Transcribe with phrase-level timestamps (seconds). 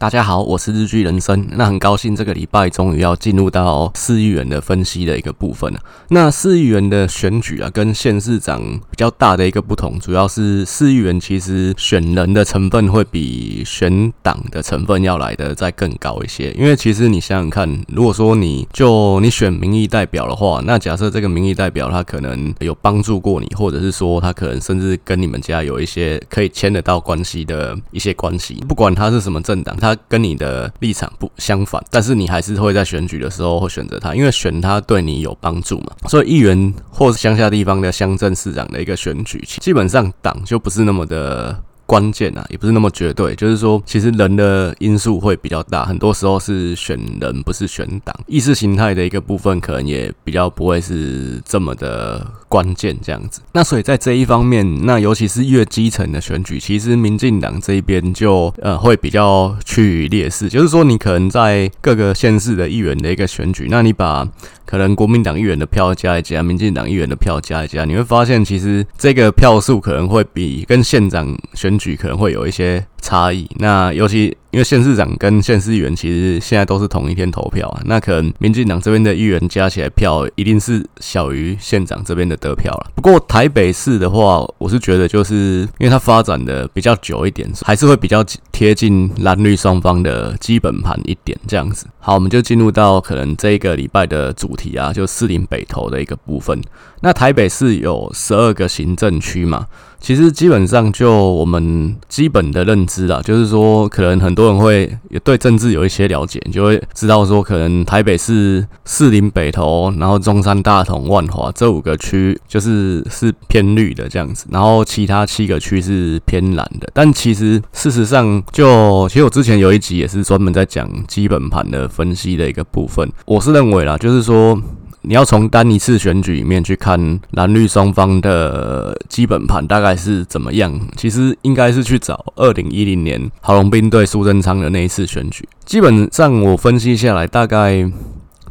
[0.00, 1.44] 大家好，我是日剧人生。
[1.56, 5.80] 那很高兴这个礼拜终于要进入到市议员的分析的一个部分了。
[6.10, 16.52] 那市议员的选举啊，跟县市长比较大的一个不同，主要是市议员其实选人的成分会比选党的成分要来的再更高一些。
[16.52, 29.87] 因为其实你想想看，如果说你就你选民意代表的话，那假设这个民意代表他可能有帮助过你，或者是说他可能甚至跟你们家有一些可以牵得到关系的一些关系，不管他是什么政党，他。
[29.94, 35.92] 他跟你的立场不相反，但是你还是会在选举的时候会选择他，因为选他对你有帮助嘛。
[36.08, 41.62] 所以议员或是乡下地方的乡镇市长的一个选举，基本上党就不是那么的。
[41.88, 48.14] 关键啊，也不是那么绝对，就是说，其实人的因素会比较大，很多时候是选人，不是选党。
[48.26, 53.40] 意识形态的一个部分，可能也比较不会是这么的关键这样子。
[53.52, 64.28] 那所以在这一方面，那尤其是越基层的选举，其实民进党这一边就呃会比较趋于劣势，就是说，你可能在各个县市的议员的一个选举，那你把
[64.68, 73.48] 可能国民党议员的票加一加，民进党议员的票加一加，你会发现其实这个票数可能会比跟县长选举可能会有一些差异。
[73.58, 74.36] 那尤其。
[74.50, 82.90] 因为县市长跟县市议员其实现在都是同一天投票啊，那可能民进党这边的议员加起来票一定是小于县长这边的得票了。
[82.94, 91.86] 不过台北市的话，我是觉得就是因为它发展的比较久一点，还是会比较贴近蓝绿双方的基本盘一点这样子。
[91.98, 96.58] 好，我们就进入到可能这一个礼拜的主题啊，就四零北投的一个部分。
[97.02, 99.66] 那台北市有十二个行政区嘛？
[100.00, 116.90] 其实基本上就我们基本的认知啦，就是说可能很多人会也对政治有一些了解，就会知道说可能台北市士林北投，然后中山大同万华这五个区就是是偏绿的这样子，然后其他七个区是偏蓝的。
[116.92, 124.58] 但其实事实上就其实我之前有一集也是专门在讲基本盘的分析的一个部分，我是认为啦，就是说。
[125.02, 135.48] 你要从单一次选举里面去看蓝绿双方的基本盘大概是怎么样，其实应该是去找二零一零年郝龙斌对苏贞昌的那一次选举。
[135.64, 137.90] 基本上我分析下来，大概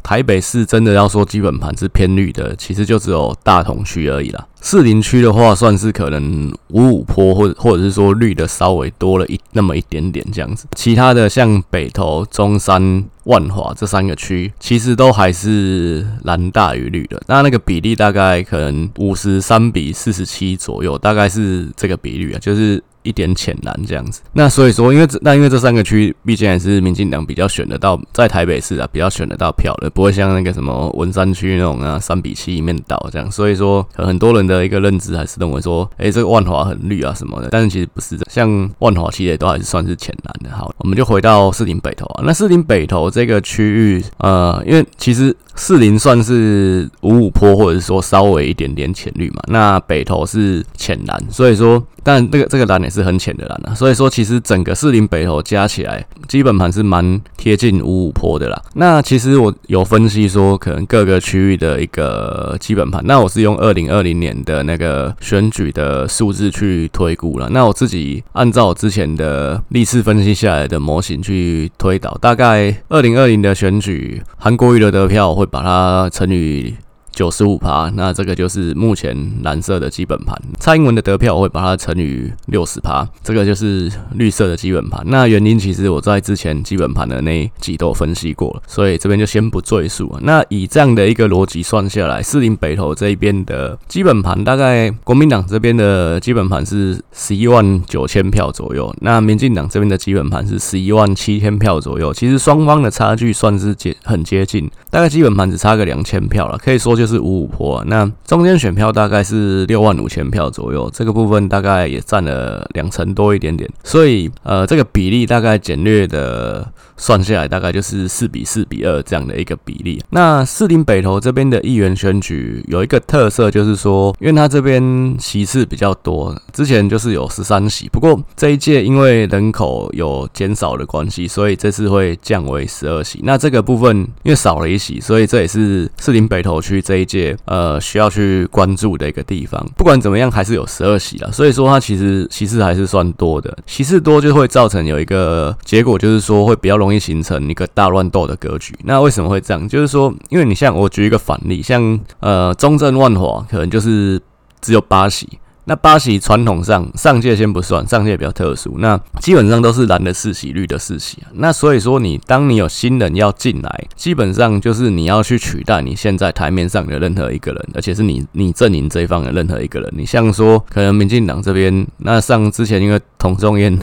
[0.02, 4.46] 台北市真的要说基本盘是偏绿的，其实就只有大同区而已啦。
[4.62, 10.66] 士林区的话，算是可能五五坡，或者或者是说绿的稍微多了一那么一点点这样子。
[10.74, 17.22] 其他的像北投、中山、万华这三个区，其实都还是蓝大于绿的。
[17.26, 22.82] 那那个比例大概可能五十三比四十七左右，大概是这个比率啊，就是。
[23.04, 40.54] 一点浅蓝这样子，那所以说，因为这那因为这三个区毕竟还是民进党比较选得到，在台北市啊比较选得到票的，不会像那个什么文山区那种啊三比七一面倒这样，所以说很多人的一个认知还是认为说，哎，这个万华很绿啊什么的，但是其实不是的，像万华其实也都还是算是浅蓝的。
[40.54, 45.34] 好，我们就回到士林北投啊，那士林北投这 这个区域，呃，因为其实。
[45.58, 49.42] 四零算是五五坡，或者是说稍微一点点浅绿嘛。
[49.48, 53.74] 那北投是浅蓝，所以说，但这个这个蓝也是很浅的蓝啊。
[53.74, 58.62] 所以说，其实整个四零北投加起来，基本盘是蛮贴近五五坡的啦。
[58.74, 67.48] 那其实我有分析说，可能各个区域的一个基本盘，那我是用二零二零年的那个选举的数字去推估了。
[67.50, 75.47] 那我自己按照我之前的历次分析下来的模型去推导，大概二零二零的选举，韩国瑜的得票会。
[75.50, 76.76] 把它乘以
[77.18, 79.12] 九十五趴，那这个就是目前
[79.42, 80.40] 蓝色的基本盘。
[80.60, 85.02] 蔡英文的得票我会把它乘以六十趴，这个就是绿色的基本盘。
[85.04, 90.16] 那原因其实我在之前基本盘的那一集都分析过了，所以这边就先不赘述。
[90.22, 102.14] 那以这样的一个逻辑算下来，士林北投这一边的基本盘大概国民党这边的基本盘是十一万九千票左右，那民进党这边的基本盘是十一万七千票左右。
[102.14, 107.07] 其实双方的差距算是接很接近，大概基本盘只差个两千票了，可以说就。
[107.08, 120.02] 是五五坡，那中间选票大概是六万五千票左右，这个部分大概也占了两成多一点点，所以呃，这个比例大概简略的算下来，大概就是四比四比二这样的一个比例。
[120.10, 133.20] 那士林北投这边的议员选举有一个特色，就是说，因为他这边席次比较多，之前就是有十三席，不过这一届因为人口有减少的关系，所以这次会降为十二席。
[133.22, 148.74] 那这个部分因为少了一席，所以这也是士林北投区这一届呃需要去关注的一个地方，不管怎么样还是有十二席啦，所以说它其实席次还是算多的，席次多就会造成有一个结果，就是说会比较容容易形成一个大乱斗的格局。
[148.84, 149.68] 那为什么会这样？
[149.68, 154.18] 就是说，因为你像我举一个反例，像呃中正万华可能就是
[154.62, 155.38] 只有八席。
[155.64, 161.28] 那八席传统上上届先不算，上届比较特殊，那基本上都是蓝的四席，绿的四席啊。
[161.34, 169.92] 那所以说，你当你有新人要进来，基本上就是你要去取代你现在台面上的任何一个人，而且是你你阵营这一方的任何一个人。
[169.94, 173.78] 你像说，可能民进党这边，那上之前因为童仲彦，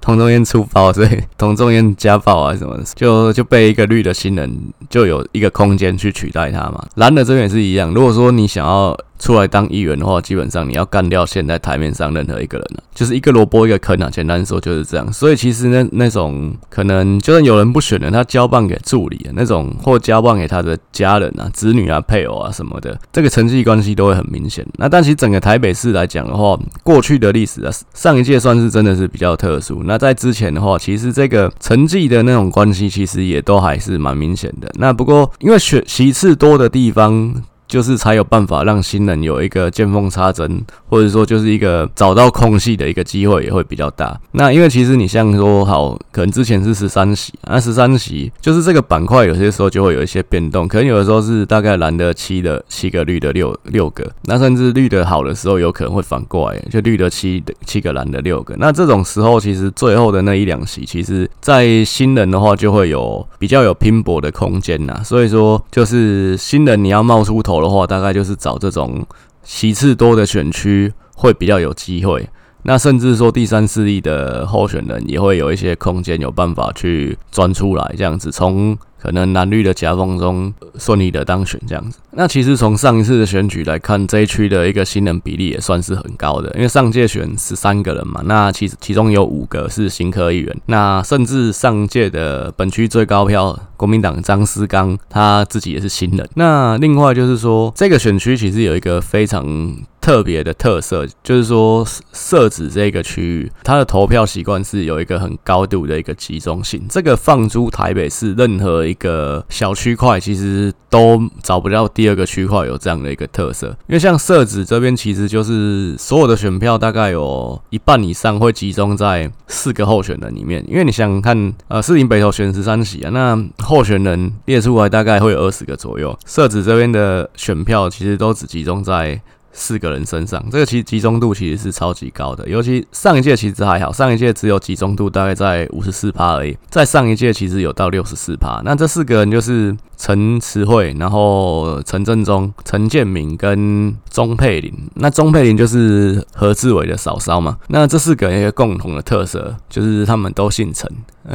[0.00, 4.50] 童仲彦出包，所以童仲彦家暴啊什么，就就被一个绿的新人
[4.88, 6.84] 就有一个空间去取代他嘛。
[6.96, 8.98] 蓝的这边也是一样，如果说你想要。
[9.22, 14.10] 出来当议员的话，基本上你要干掉现在台面上任何一个人了，就是一个萝卜一个坑啊。
[14.10, 15.12] 简单说就是这样。
[15.12, 24.66] 所以其实那那种可能，就算有人不选了，他交棒给助理啊那种，或交棒给他的家人啊、子女啊、配偶啊什么的，这个层级关系都会很明显。
[24.76, 29.82] 那但其实整个台北市来讲的话，过去的历史啊，上一届算是真的是比较特殊。
[29.84, 34.70] 那在之前的话，其实这个成绩的那种关系，其实也都还是蛮明显的。
[34.78, 37.42] 那不过因为选席次多的地方。
[37.72, 44.20] 就是才有办法让新人有一个见缝插针，或者说就是一个找到空隙的一个机会也会比较大。
[44.32, 58.54] 那因为其实你像说好，可能之前是十三席，那十三席就是这个板块有些时候就会有一些变动，可能有的时候是大概蓝的七的七个，绿的六六个，那甚至绿的好的时候有可能会反过来，就绿的七的七个，蓝的六个。
[58.58, 65.00] 那这种时候其实最后的那一两席，其实在新人的话就会有比较有拼搏的空间呐。
[65.02, 69.06] 所以说就是新人你要冒出头的话，大概就是找这种
[69.42, 72.28] 席次多的选区会比较有机会。
[72.64, 78.76] 那甚至说第三势力的候选人也会有一些空间，有办法去钻出来，这样子从。
[79.02, 81.98] 可能蓝绿的夹缝中顺利的当选这样子。
[82.12, 90.56] 那其实从上一次的选举来看，这一区的一个新人比例也算是很高的，因为上届选十三个人嘛，那其其中有五个是新科议员。
[90.66, 96.28] 那甚至上届的本区最高票国民党张思刚他自己也是新人。
[96.34, 99.74] 那另外就是说，这个选区其实有一个非常。
[100.02, 106.84] 特别的特色就是说，设置这个区域，它的投票习惯是有一个很高度的一个集中性。
[106.88, 113.68] 这个放诸台北市任何一一个小区块，其实都找不到第二个区块有这样的一个特色。
[113.88, 120.64] 因为像社子这边，其实就是所有的选票大概有一半以上会集中在四个候选人里面。
[120.68, 126.16] 因为你想看，呃，四林北投选十三席啊，那候选人列出来大概会有二十个左右。
[126.26, 129.20] 社子这边的选票其实都只集中在。
[129.52, 138.60] 四个人身上，这个其实集中度其实是超级高的，尤其上一届其实还好，上一届只有集中度大概在五十四趴而已，在上一届其实有到六十四趴。
[138.64, 144.74] 那这四个人就是陈慈慧，然后陈振中、陈建明跟钟佩玲。
[144.94, 147.56] 那钟佩玲就是何志伟的嫂嫂嘛。
[147.68, 150.90] 那这四个人一个共同的特色就是他们都姓陈。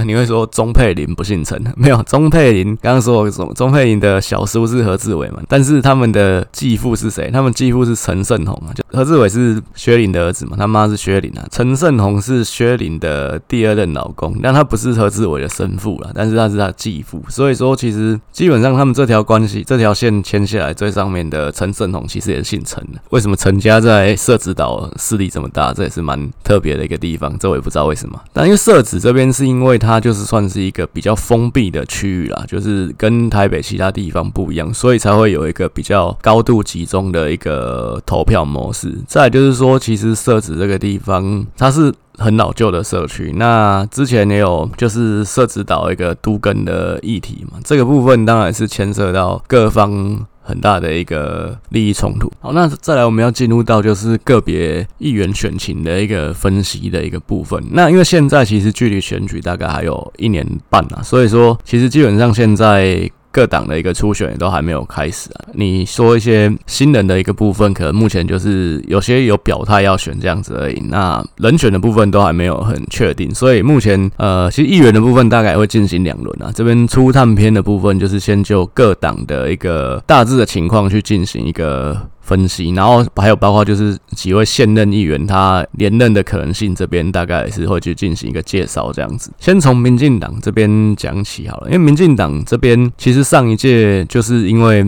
[0.05, 1.63] 你会说钟佩玲不姓陈？
[1.77, 3.53] 没有，钟佩玲刚刚说什么？
[3.53, 5.41] 钟佩玲的小叔是何志伟嘛？
[5.47, 7.31] 但是他们的继父是谁？
[7.31, 8.73] 他们继父是陈胜鸿啊。
[8.75, 10.57] 就何志伟是薛林的儿子嘛？
[10.57, 11.47] 他妈是薛林啊。
[11.49, 17.23] 陈胜鸿是薛林的第二任老公，但他不是何志伟的生父啦，但是他是他继父。
[17.29, 22.99] 所以说，其实基本上他们这条关系，这条线牵下来，最上面的陈胜鸿其实也姓陈的。
[23.11, 25.71] 为什么陈家在社子岛势力这么大？
[25.71, 27.33] 这也是蛮特别的一个地方。
[27.39, 28.19] 这我也不知道为什么。
[28.33, 29.77] 但因为社子这边是因为。
[29.77, 38.91] 它就是算是一个比较封闭的区域啦，就是跟台北其他地方不一样，所以才会有一个比较高度集中的一个投票模式。
[39.07, 50.25] 再就是说，其实社子这个地方它是很老旧的社区，那之前也有就是社子岛一个都更的议题嘛，这个部分当然是牵涉到各方。
[50.47, 52.31] 很大的一个利益冲突。
[52.39, 57.61] 好，那再来我们要进入到就是个别议员选情的一个分析的一个部分。
[57.71, 63.11] 那因为现在其实距离选举大概还有一年半了，所以说其实基本上现在。
[63.37, 65.45] 各党的一个初选也都还没有开始啊。
[65.53, 70.81] 你说一些新人的一个部分，可能目前就是有些有表态要选这样子而已。
[70.89, 76.51] 那人选的部分都还没有很确定，所以目前呃，其实议员的部分大概会进行两轮啊。
[76.55, 81.95] 这边初探篇的部分就是先就各党的一个大致的情况去进行一个。
[82.27, 89.31] 分析，然后还有包括就是几位现任议员他连任的可能性，这边大概是会去进行一个介绍这样子。
[89.39, 94.85] 先从民进党这边讲起好了，因为民进党这边其实上一届就是因为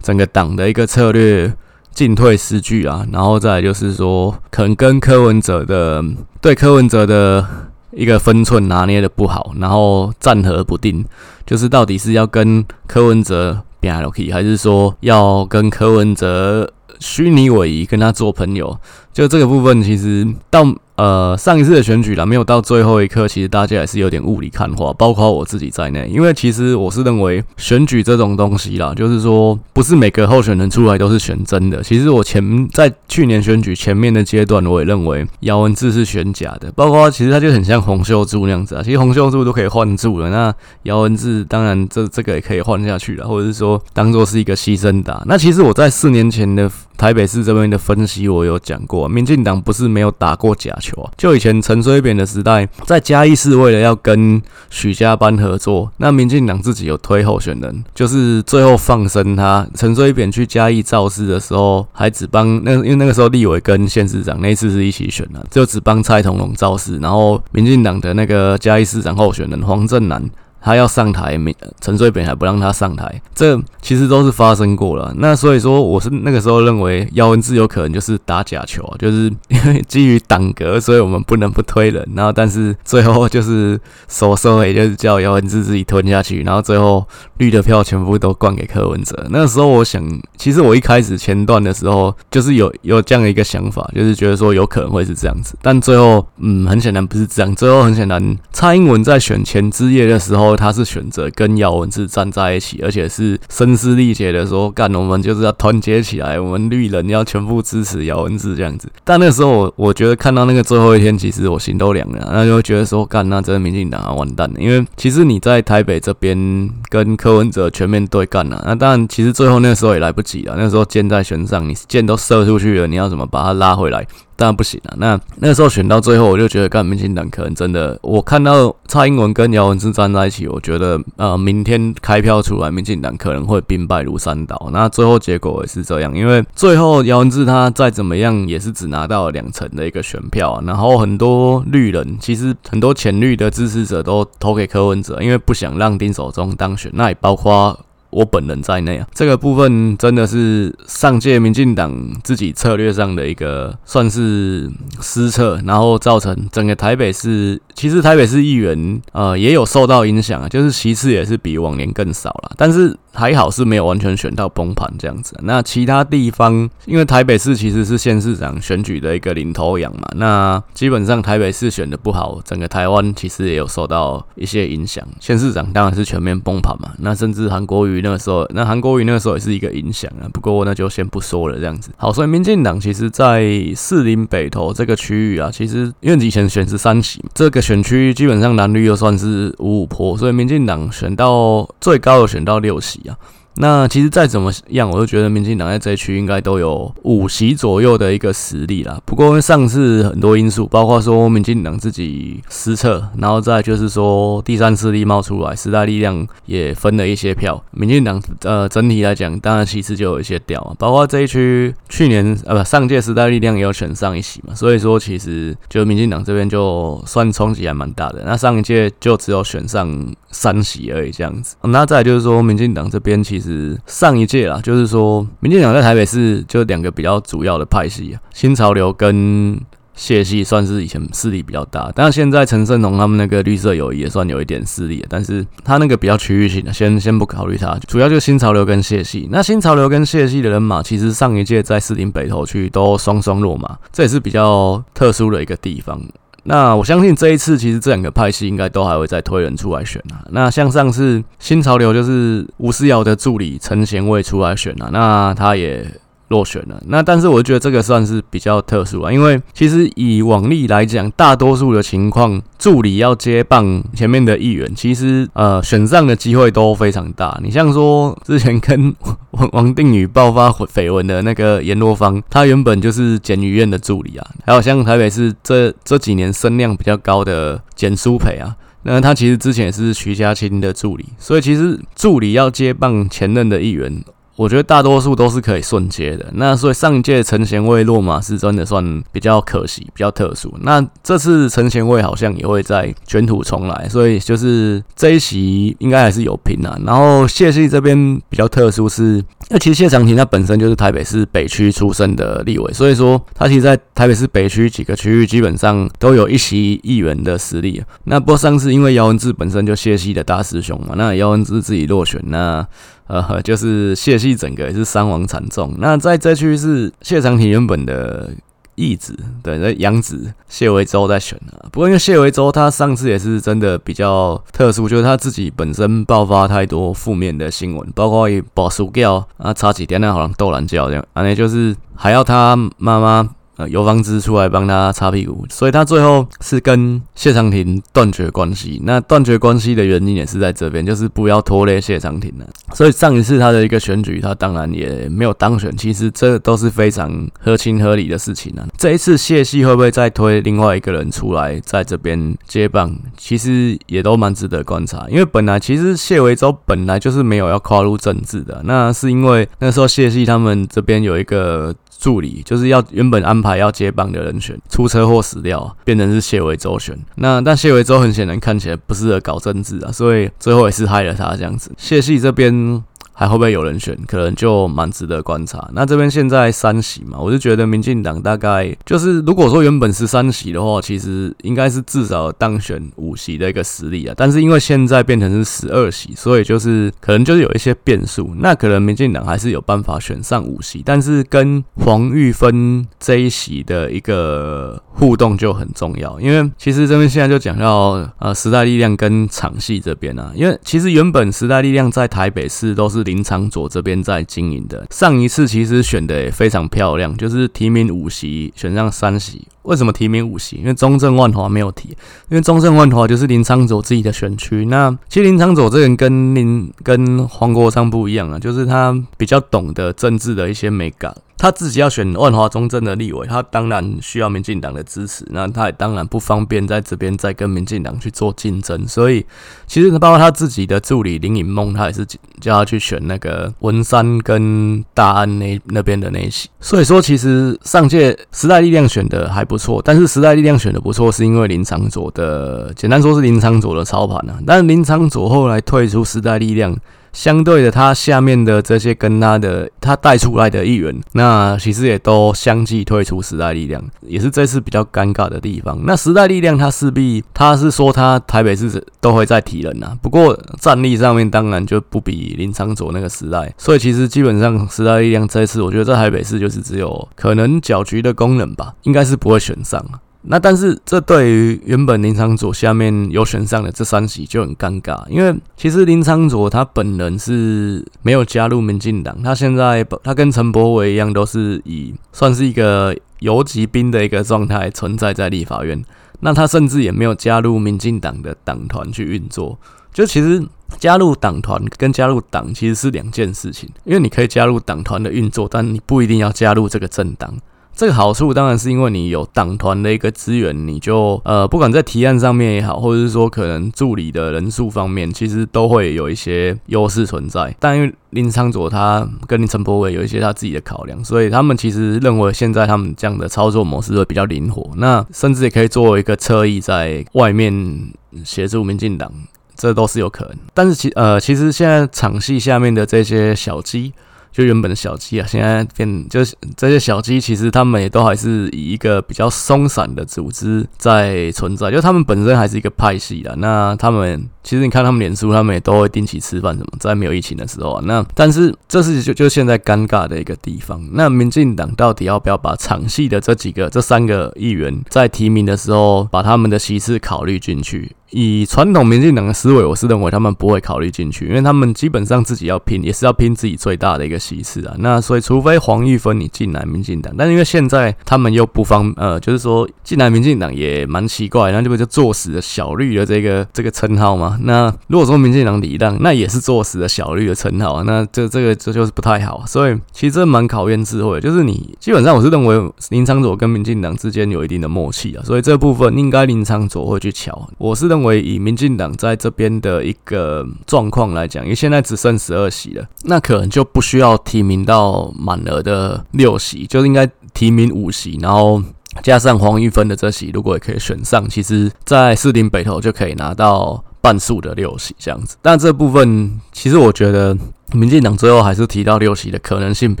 [0.00, 1.52] 整个党的一个策略
[1.92, 6.04] 进退失据啊，然后再就是说可能跟柯文哲的
[6.40, 7.44] 对柯文哲的
[7.90, 11.04] 一个分寸拿捏的不好，然后战和不定，
[11.44, 18.78] 就是到底是要跟柯文哲拼下去，还是说要跟柯文哲虚拟委跟他做朋友，
[19.12, 20.64] 就这个部分，其实到
[20.96, 26.10] 呃，上一次的选举啦，没有到最后一刻，其实大家也是有点雾里看花，包括我自己在内。
[26.10, 31.82] 因为其实我是认为选举这种东西啦，就是说不是每个候选人出来都是选真的。
[31.82, 38.82] 其实我前在去年选举前面的阶段，我也认为姚文智是选假的，包括其实他就很像洪秀柱那样子啊。
[38.82, 45.22] 其实洪秀柱都可以换柱了，那姚文智当然这这个也可以换下去了，或者是说当做是一个牺牲打。
[45.26, 46.70] 那其实我在四年前的。
[46.96, 51.10] 台北市这边的分析我有讲过，民进党不是没有打过假球啊。
[51.16, 59.66] 就以前陈水扁的时代，在嘉义市为了要跟许家班合作，那民进党自己有推候选人，就是最后放生他。
[59.74, 70.22] 陈水扁去嘉义造势的时候，还只帮那，因为那个时候立委跟县市长那一次是一起选的，就只帮蔡同荣造势，然后民进党的那个嘉义市长候选人黄正南。
[70.66, 75.14] 他要上台没，陈水扁还不让他上台，这其实都是发生过了。
[75.18, 82.04] 那所以说，我是那个时候认为姚文智有可能就是打假球，就是因为基于党格，所以我们不能不推人。
[82.16, 86.42] 然后，但是最后就是收收，也就是叫姚文智自己吞下去。
[86.42, 87.06] 然后最后
[87.36, 89.24] 绿的票全部都灌给柯文哲。
[89.30, 90.02] 那个时候，我想，
[90.36, 95.56] 其实我一开始前段的时候，就是有有这样的一个想法，就是觉得说有可能会是这样子。
[95.62, 97.54] 但最后，嗯，很显然不是这样。
[97.54, 100.55] 最后很显然，蔡英文在选前之夜的时候。
[100.56, 120.54] 他是选择跟姚文智站在一起，而且是声嘶力竭的说：“干，我们就是要团结起来，我们绿人要全部支持姚文智这样子。”但那时候我，我觉得看到那个最后一天，其实我心都凉了，那就会觉得说：“干，那真的民进党啊，完蛋了。”因为其实你在台北这边跟柯文哲全面对干了，那当然其实最后那个时候也来不及了。
[120.56, 124.06] 那时候箭在弦上，你箭都射出去了，你要怎么把它拉回来？
[124.36, 124.94] 当然不行了。
[124.98, 134.68] 那那个时候选到最后，我就觉得，干民进党可能真的，我看到蔡英文跟姚文智站在一起，我觉得，呃，明天开票出来，民进党可能会兵败如山倒。
[134.72, 140.62] 那最后结果也是这样，因为最后姚文智他再怎么样，也是只拿到了两成的一个选票。
[140.66, 147.78] 然后很多绿人，其实很多浅绿的支持者都投给柯文哲，因为不想让丁守中当选，那也包括。
[148.16, 151.94] 我本人在内啊，这个部分真的是上届民进党
[152.24, 154.70] 自己策略上的一个算是
[155.02, 162.96] 失策，然后造成整个台北市，其实台北市议员呃也有受到影响啊，就是其次也是比往年更少了，但是。
[163.16, 165.34] 还好是没有完全选到崩盘这样子。
[165.42, 175.02] 那其他地方，因为台北市其实是县市长选举的一个领头羊嘛，那基本上台北市选的不好，整个台湾其实也有受到一些影响。
[175.18, 176.90] 县市长当然是全面崩盘嘛。
[176.98, 180.28] 那甚至韩国瑜那个时候，那韩国瑜那个时候也是一个影响啊。
[180.32, 181.90] 不过那就先不说了这样子。
[181.96, 183.42] 好，所以民进党其实在
[183.74, 193.00] 士林北投这个区域啊，其实因为以前选是三席，这个选区基本上蓝绿又算是五五坡，所以民进党选到最高的选到六席。
[193.06, 193.14] nya.
[193.58, 199.00] 那其实再怎么样，我都觉得民进党在这一区应该都有五席左右的一个实力啦。
[199.06, 207.62] 不过上次很多因素，包括说民进党自己失策，然后再就是说第三势力冒出来，时代力量也分了一些票。
[207.70, 210.76] 民进党呃整体来讲，当然其实就有一些掉啊。
[210.78, 218.22] 包括这一区去年呃不上届时代力量也有选上一席嘛，所以说其实就民进党这边就算冲击还蛮大的。
[218.26, 221.56] 那上一届就只有选上三席而已这样子。
[221.62, 223.45] 那再就是说民进党这边其实。
[223.46, 229.58] 是上一届啦，就是说，民进党在台北市就两个比较主要的派系啊，新潮流跟
[229.94, 239.26] 谢系算是以前势力比较大，但是现在陈胜龙他们那个绿色友谊也算有一点势力，但是他那个比较区域性的，先先不考虑他，主要就是新潮流跟谢系。
[239.30, 245.98] 那新潮流跟谢系的人马，其实上一届在士林北投区都双双落马，这也是比较特殊的一个地方。
[246.46, 250.24] 那我相信这一次其实这两个派系应该都还会再推人出来选啊。
[250.30, 255.86] 那像上次新潮流就是吴思瑶的助理陈贤伟出来选啊，那他也。
[256.28, 267.38] 落选了，那但是我觉得这个算是比较特殊啊，因为其实以往例来讲，大多数的情况，助理要接棒前面的议员，其实呃选上的机会都非常大。
[267.42, 268.92] 你像说之前跟
[269.30, 284.02] 王王定宇爆发绯闻的那个颜若芳，他原本就是检察院的助理啊，还有像台北市这这几年声量比较高的简舒培啊，那他其实之前也是徐嘉青的助理，所以其实助理要接棒前任的议员。
[284.36, 290.54] 我觉得大多数都是可以顺接的，那所以上一届陈贤伟落马是真的算比较可惜，比较特殊。
[290.60, 296.78] 那这次陈贤伟好像也会在卷土重来，所以就是这一席应该还是有拼啊。
[296.84, 307.82] 然后谢系这边比较特殊是，那其实谢长廷他本身就是台北市北区出身的立委，所以说他其实在台北市北区几个区域基本上都有一席议员的实力。
[308.04, 312.66] 那不过上次因为姚文智本身就谢系的大师兄嘛，那姚文智自己落选那。
[313.06, 315.74] 呃，就是谢系整个也是伤亡惨重。
[315.78, 318.30] 那在这区是谢长廷原本的
[318.74, 321.68] 义子，对，那杨子谢维洲在选啊。
[321.72, 333.30] 不过因为谢维洲他上次也是真的比较特殊，就是他自己本身爆发太多负面的新闻，包括一保输掉啊，差几天那好像斗懒觉这样，反正就是还要他妈妈。
[333.56, 338.78] 呃，尤芳芝出来帮他擦屁股，所以他最后是跟谢长廷断绝关系。
[338.84, 342.46] 那断绝关系的原因也是在这边，就是不要拖累谢长廷了。
[342.74, 345.74] 所以上一次他的一个选举，他当然也没有当选。
[345.74, 348.66] 其实这都是非常合情合理的事情啊。
[348.76, 355.06] 这一次谢系会不会再推另外一个人出来在这边接棒，其实也都蛮值得观察。
[355.08, 361.74] 因为本来其实谢维洲本来就是没有要跨入政治的，那是因为那时候谢系他们这边有一个。
[361.98, 366.96] 助理就是要原本安排要接棒的人选出车祸死掉，变成是谢维周选。
[367.16, 371.72] 那但谢维周很显然看起来不适合搞政治啊，所以最后也是害了他这样子。
[371.76, 372.84] 谢系这边。
[373.18, 373.98] 还会不会有人选？
[374.06, 375.70] 可能就蛮值得观察。
[375.72, 384.12] 那这边现在三席嘛，我就觉得民进党大概就是，如果说原本是三席的话，其实应该是至少当选五席的一个实力啊。
[384.14, 388.34] 但是因为现在变成是十二席，所以就是可能就是有一些变数。
[388.38, 396.20] 那可能民进党还是有办法选上五席，但是跟黄玉芬这一席的一个互动就很重要。
[396.20, 403.05] 因为其实这边现在就讲到呃时代力量跟场系这边啊，因为其实原本时代力量在台北市都是。
[403.06, 409.46] 林长佐这边在经营的，上一次其实选的也非常漂亮，就是提名五席选上三席。
[409.66, 410.56] 为什么提名五席？
[410.56, 411.90] 因为中正万华没有提，
[412.28, 414.64] 因为中正万华就是林昌佐自己的选区。
[414.66, 421.14] 那其实林昌佐这个人跟林跟黄国昌不一样啊，就是他比较懂得政治的一些美感。
[421.38, 429.24] 他自己要选万华中正的立委，他当然需要民进党的支持，那他也当然不方便在这边再跟民进党去做竞争，所以
[429.66, 432.06] 其实包括他自己的助理林颖梦，他也是
[432.40, 436.48] 叫他去选那个文山跟大安那那边的那席。
[436.58, 444.38] 所以说，其实上届时代力量选的还不不错，但是时代力量选的不错，是因为林场佐的，简单说是林场佐的操盘啊。
[444.46, 446.76] 但是林场佐后来退出时代力量。
[447.16, 455.80] 相对的，他下面的这些跟他的他带出来的议员，那其实也都相继退出时代力量，也是这次比较尴尬的地方。
[455.86, 469.82] 那时代力量他势必他是说他台北市都会再提人呐、啊，不过战力上面当然就不比林昶佐那个时代，所以其实基本上时代力量这次，我觉得在台北市就是只有可能搅局的功能吧，应该是不会选上。
[470.28, 485.84] 那但是这对于原本林昶佐下面有选上的这三席就很尴尬，因为其实林昌佐他本人是没有加入民进党，他现在他跟陈柏惟一样，都是以算是一个游击兵的一个状态存在在立法院。
[486.20, 489.58] 那他甚至也没有加入民进党的党团去运作。
[489.92, 490.42] 就其实
[490.78, 497.34] 加入党团跟加入党其实是两件事情，因为你可以加入党团的运作，但你不一定要加入这个政党。
[497.76, 507.54] 这个好处当然是因为你有党团的一个资源，你就呃，不管在提案上面也好，或者是说可能助理的人数方面，其实都会有一些优势存在。
[507.60, 517.92] 但因为林昌佐他跟林陈柏惟有一些他自己的考量，所以他们其实认为现在他们这样的操作模式会比较灵活，那甚至也可以作为一个侧翼在外面
[518.24, 519.12] 协助民进党，
[519.54, 520.34] 这都是有可能。
[520.54, 523.92] 但是其呃，其实现在场系下面的这些小鸡。
[524.36, 533.34] 就原本的小鸡啊，现在变就是这些小鸡，其实他们也都还是以一个比较松散的组织在存在，就他们本身还是一个派系的。
[533.36, 537.82] 那他们其实你看他们脸书，他们也都会定期吃饭什么，在没有疫情的时候啊。
[537.86, 540.86] 那但是这是就就现在尴尬的一个地方。
[540.92, 547.90] 那民进党到底要不要把场系的这几个这三个议员在提名的时候，把他们的席次考虑进去？
[548.18, 554.74] 以传统民进党的思维，我是认为他们不会考虑进去，因为他们基本上自己要拼，也是要拼自己最大的一个席次啊。
[554.78, 564.38] 那所以，除非黄玉芬你进来民进党，但是因为现在他们又不方，呃，就是说进来民进党也蛮奇怪，那这不就坐实了小绿的这个这个称号吗？
[564.44, 567.82] 那如果说民进党礼让，那也是坐实了小绿的称号啊。
[567.86, 572.56] 那这这个这就是不太好，所以其实这蛮考验智慧，就是你基本上我是认为
[572.88, 578.05] 林昶佐跟民进党之间有一定的默契啊，所以这部分应该林昶佐会去瞧，我是认。
[578.05, 588.62] 为会以民进党在这边的一个状况来讲，因为现在只剩十二席了，那可能就不需要提名到满额的六席，就应该提名五席，然后
[589.02, 595.36] 加上黄玉芬的这席，如果也可以选上，其实在士林北投就可以拿到半数的六席这样子。
[595.42, 597.36] 但这部分其实我觉得。
[597.72, 600.00] 民进党最后还是提到六席的可能性比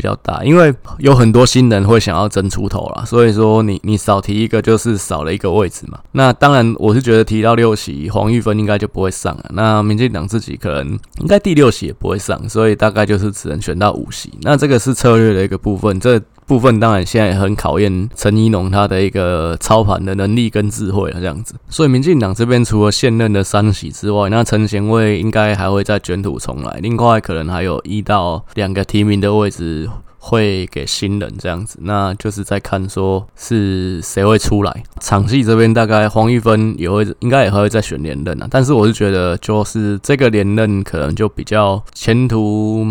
[0.00, 5.98] 较大，因为有很多新人会想要争出头啦，所以说你你少提一个就是少了一个位置嘛。
[6.12, 9.44] 那当然我是觉得提到六席，黄玉芬应该就不会上了。
[9.52, 14.32] 那民进党自己可能应该第六席也不会上，所以大概就是只能选到五席。
[14.42, 21.54] 那这个是策略的一个部分，这部分当然现在也很考验陈宜农他的一个操盘的能力跟智慧了，这样子。
[21.68, 29.90] 所以民进党这边除了现任的三喜之外，那陈贤伟应该还会再卷土重来，另外可能还有一到两个提名的位置。
[30.18, 34.82] 会给新人这样子，那就是在看说是谁会出来。
[34.98, 38.48] 场戏这边大概黄玉芬也会，应该也会再选连任啊。
[38.50, 42.84] 但是我是觉得，就是这个连任可能就比较前途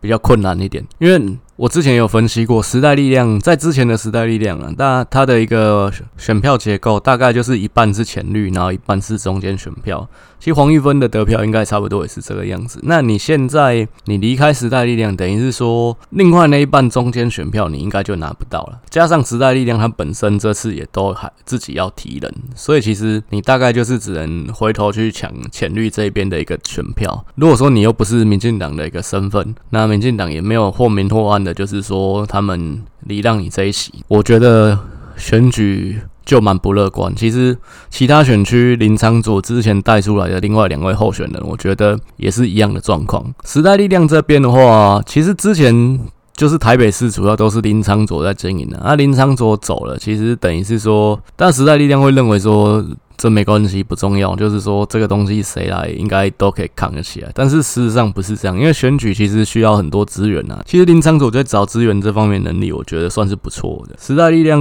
[0.00, 1.36] 比较困难一点，因为。
[1.58, 10.08] 我之前有分析过，时代力量在之前的时代力量啊，那它的一个选票结构大概就是一半是浅绿，然后一半是中间选票。
[10.38, 12.78] 其实黄玉芬的得票应该差不多也是这个样子。
[12.84, 18.80] 那你现在你离开时代力量，等于是说另外那一半中间选票你应该就拿不到了。
[18.88, 27.26] 加上时代力量它本身这次也都还自己要提人，所以其实你大概就是只能回头去抢浅绿这一边的一个选票。
[27.34, 31.47] 如果说你又不是民进党的一个身份，那民进党也没有或明或暗的。
[31.54, 34.78] 就是说，他们礼让你这一席，我觉得
[35.16, 37.14] 选举就蛮不乐观。
[37.14, 37.56] 其实
[37.90, 43.24] 其他选区林昶佐之前带出来的另外两位候选人，我觉得也是一样的状况。
[43.44, 45.98] 时代力量这边的话，其实之前
[46.34, 52.84] 就是台北市主要都是林昶佐在经营的，啊，林昶佐走了，其实等于是说，但时代力量会认为说。
[53.18, 54.34] 这没关系，不重要。
[54.36, 57.30] 就是说，这个东西谁来，应该都可以扛得起来。
[57.34, 60.62] 但是事实上不是这样，因为选举其实需要很多资源啊。
[60.64, 63.96] 其实林昶佐在找资源这方面能力，我觉得算是不错的。
[64.00, 64.60] 时代力量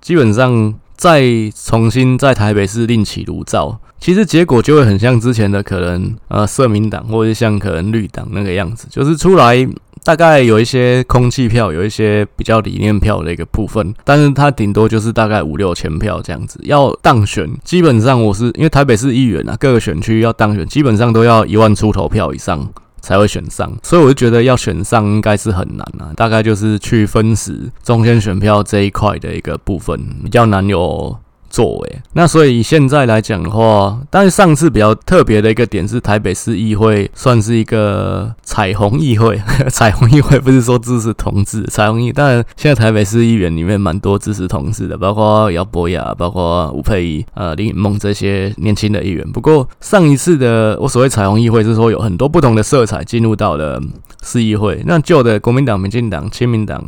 [0.00, 1.22] 基本上再
[1.54, 9.66] 重新在台北市另起炉灶，其实结果就会很像之前的可能呃社民党，或者像可能绿党那个样子，就是出来。
[10.04, 16.58] 大概有一些空气票，有一些比较理念票的一个部分，但是它顶多就是大概五六千票这样子。
[16.64, 22.68] 要当选，基本上我是因为台北市议员啊，各个选区要当选，基本上都要一万出头票以上
[23.00, 26.12] 才会选上，所以我就觉得要选上应该是很难啊。
[26.16, 31.16] 大概就是去分食中间选票这一块的一个部分，比较难有。
[31.52, 39.38] 作为那，所以现在来讲的话，但是上次比较特别的一个点是台北市议会算是一个彩虹议会，
[39.68, 49.30] 彩虹议会不是说支持同志，彩虹议，当然现在台北市议员里面蛮多支持同志的，包括姚博雅，包括吴佩仪、呃林颖梦这些年轻的议员。
[49.30, 53.78] 不过上一次的我所谓彩虹议会是说有很多不同的色彩进入到了
[54.22, 56.82] 市议会，那旧的国民党、民进党、亲民党。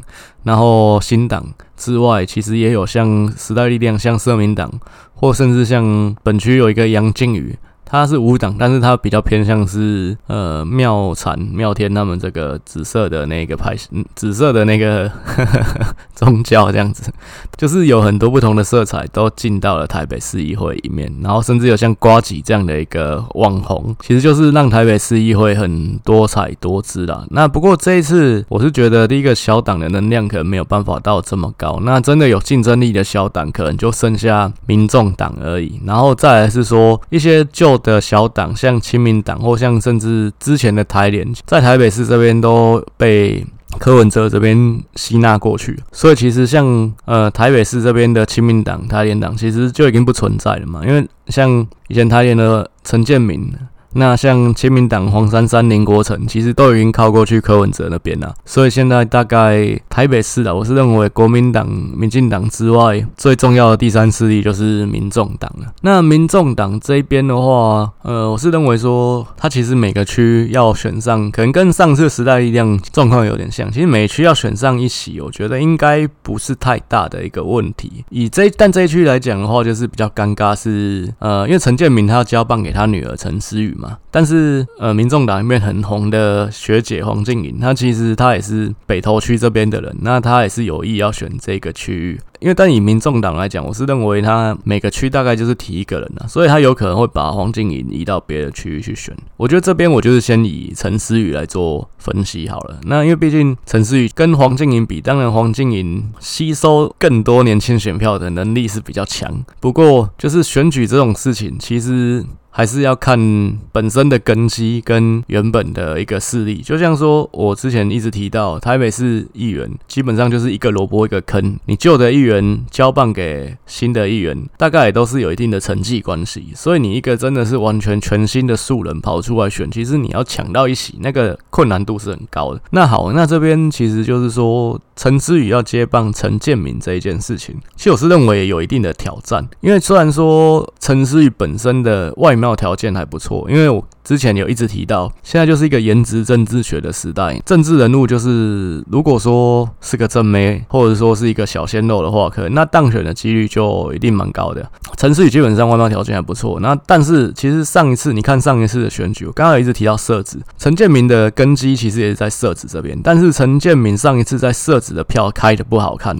[0.44, 1.42] 然后新党
[1.84, 4.72] 之外，其实也有像时代力量、像社民党，
[5.12, 7.54] 或甚至像本区有一个杨靖宇。
[7.86, 13.76] 他是无党，但是他比较偏向是呃妙禅妙天他们这个紫色的那个派，
[14.14, 17.12] 紫色的那个呵 呵宗教这样子，
[17.56, 27.24] 就是有很多不同的色彩都进到了台北市议会里面，然后甚至有像瓜吉这样的一个网红，其实就是让台北市议会很多彩多姿啦。
[27.30, 37.73] 那不过这一次我是觉得第一个小党的能量可能没有办法到这么高，那真的有竞争力的小党可能就剩下民众党而已，然后再来是说一些旧。
[37.78, 43.44] 的小党，像亲民党或像甚至之前的台联，在台北市这边都被
[43.78, 53.52] 柯文哲这边吸纳过去，所以其实像呃台北市这边的亲民党、台联党，其实就已经不存在了嘛，因为像以前台联的陈建明。
[53.94, 65.72] 那像亲民党黄珊珊、林国成，其实都已经靠过去柯文哲那边了，所以现在大概台北市的，我是认为国民党、民进党之外，最重要的第三势力就是民众党了。
[65.82, 73.70] 那民众党这边的话，呃，我是认为说，他其实每个区要选上，可能跟上次时代力量状况有点像。
[73.70, 78.04] 其实每区要选上一席，我觉得应该不是太大的一个问题。
[78.10, 83.83] 以这但这一区来讲的话，就是比较尴尬是，呃，因为陈建明他要交棒给他女儿陈思雨嘛。
[84.10, 92.20] 但是，呃，民众党里面很红的学姐黄静莹，她其实她也是北投区这边的人，那她也是有意要选这个区域。
[92.40, 99.16] 因为但以民众党来讲，我是认为他每个区大概就是提一个人啊，所以他有可能会把黄静莹移到别的区域去选。
[99.36, 102.78] 我觉得这边我就是先以陈思宇来做分析好了。
[102.84, 109.42] 那因为毕竟陈思宇跟黄静莹比，当然黄静莹吸收更多年轻选票的能力是比较强。
[109.60, 116.60] 不过就是选举这种事情，其实还是要看本身的根基跟原本的一个势力。
[116.60, 122.33] 就像说我之前一直提到，台北市议员基本上就是一个萝卜一个坑，你旧的议员。
[122.34, 126.52] 员交棒给新的议员，大概也都是有一定的成绩关系。
[126.54, 132.60] 所以你一个真的是完全全新的素人跑出来选，其实你要抢到一席，那个困难度是很高的。
[132.70, 139.48] 那好，那这边其实就是说，陈思宇要接棒陈建明这一件事情，其实我是认为也有一定的挑战。
[139.60, 154.64] 因为虽然说陈思宇本身的外貌条件还不错，因为我之前有一直提到，现在就是一个颜值政治学的时代，政治人物就是如果说是个正妹，或者说是一个小鲜肉的话，话可能那当选的几率就一定蛮高的。
[154.96, 166.16] 陈思宇基本上外貌条件还不错，那但是其实上一次你看上一次的选举，我刚刚一直提到设置，陈建明的根基其实也是在设置这边，但是陈建明上一次在设置的票开的不好看，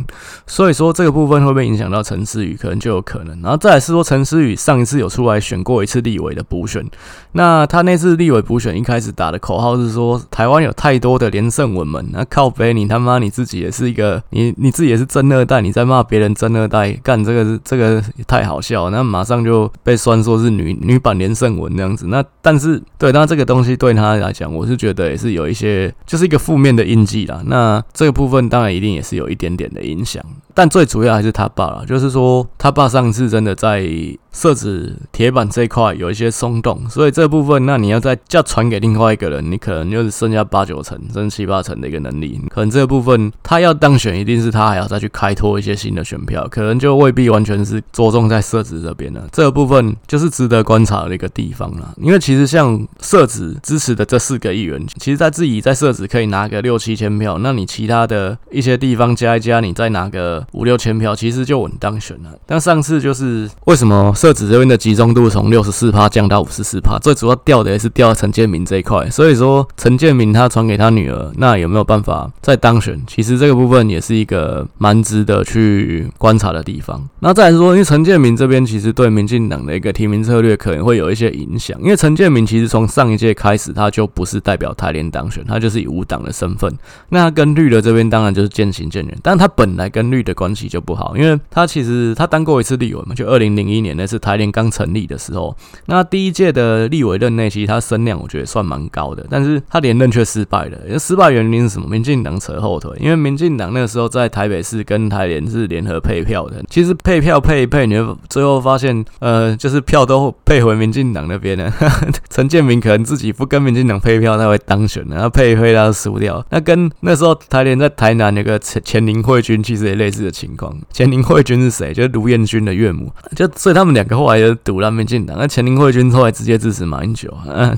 [0.47, 3.41] 所以说这个部分会不会影响到陈思宇，可能就有可能。
[3.41, 6.85] 然后再来是说陈思宇上一次有出来选过一次立委的补选，
[7.33, 22.07] 那他那次立委补选一开始打的口号是说台湾有太多的连胜文们，那靠北你他妈你自己也是一个你你自己也是真二代，你在骂别人真二代，干这个这个太好笑，那马上就被酸说是女女版连胜文那样子。
[22.09, 27.43] 那但是对，那这个东西对他来讲，我是觉得也是有一些就是一个负面的印记啦。
[27.47, 33.87] 那这个部分当然一定也是有一点点的影响，但最主要还是他爸啦，就是说他爸上次真的在。
[34.35, 42.41] 设置铁板这块有一些松动，所以这部分，那你要再叫传给另外一个人，你可能就是剩下八九成，甚至七八成的一个能力。
[42.51, 49.25] 可能这部分他要当选，一定是他还要再去开拓一些新的选票，可能就未必完全是着重在设置这边了。
[49.31, 51.95] 这部分就是值得观察的一个地方了。
[51.99, 62.31] 因为其实像设置支持的这四个议员，其实在自己在设置可以拿个六七千票，那你其他的一些地方加一加，你再拿个五六千票，其实就稳当选了。
[62.47, 64.13] 但上次就是为什么？
[64.15, 69.09] 社子这边的集中度从六十四趴降到五十四趴，最主要掉的也是掉陈建明这一块。
[69.11, 73.01] 所以说，陈建明他传给他女儿，那有没有办法再当选？
[73.07, 77.03] 其实这个部分也是一个蛮值得去观察的地方。
[77.21, 86.73] 那再来说，因为陈建明这边其实对民进党的一个提名策略可能会有一些影响，因为陈建明其实从上一届开始他就不是代表台联当选，他就是以无党的身份。
[87.09, 94.15] 那他跟绿的这边当然就是渐行渐远，但他本来跟绿的关系就不好，因为他其实他当过一次立委嘛，就二零零一年那次。
[94.25, 100.79] 台联刚成立的时候，那第一届的立委任内，其实他声量我觉得算蛮高的，但是他连任却失败了。
[100.87, 101.87] 因为失败原因是什么？
[101.87, 106.63] 民进党扯后腿，因为民进党那个时候在台北市跟台联是联合配票的。
[106.71, 111.71] 其实配票配一配，你会最后发现，呃，就是票都配回民进党那边了。
[112.31, 116.43] 陈建铭可能自己不跟民进党配票，他会当选的，然后配一配他就输掉。
[116.49, 120.77] 那跟那时候台联在台南那个前前林慧君其实也类似的情况。
[120.93, 121.95] 钱宁慧君是谁？
[121.95, 124.17] 就是卢彦君的岳母，就所以他们两个。
[124.17, 127.77] 后来就独立民进党，那钱宁慧君后来直接支持马英九，嗯，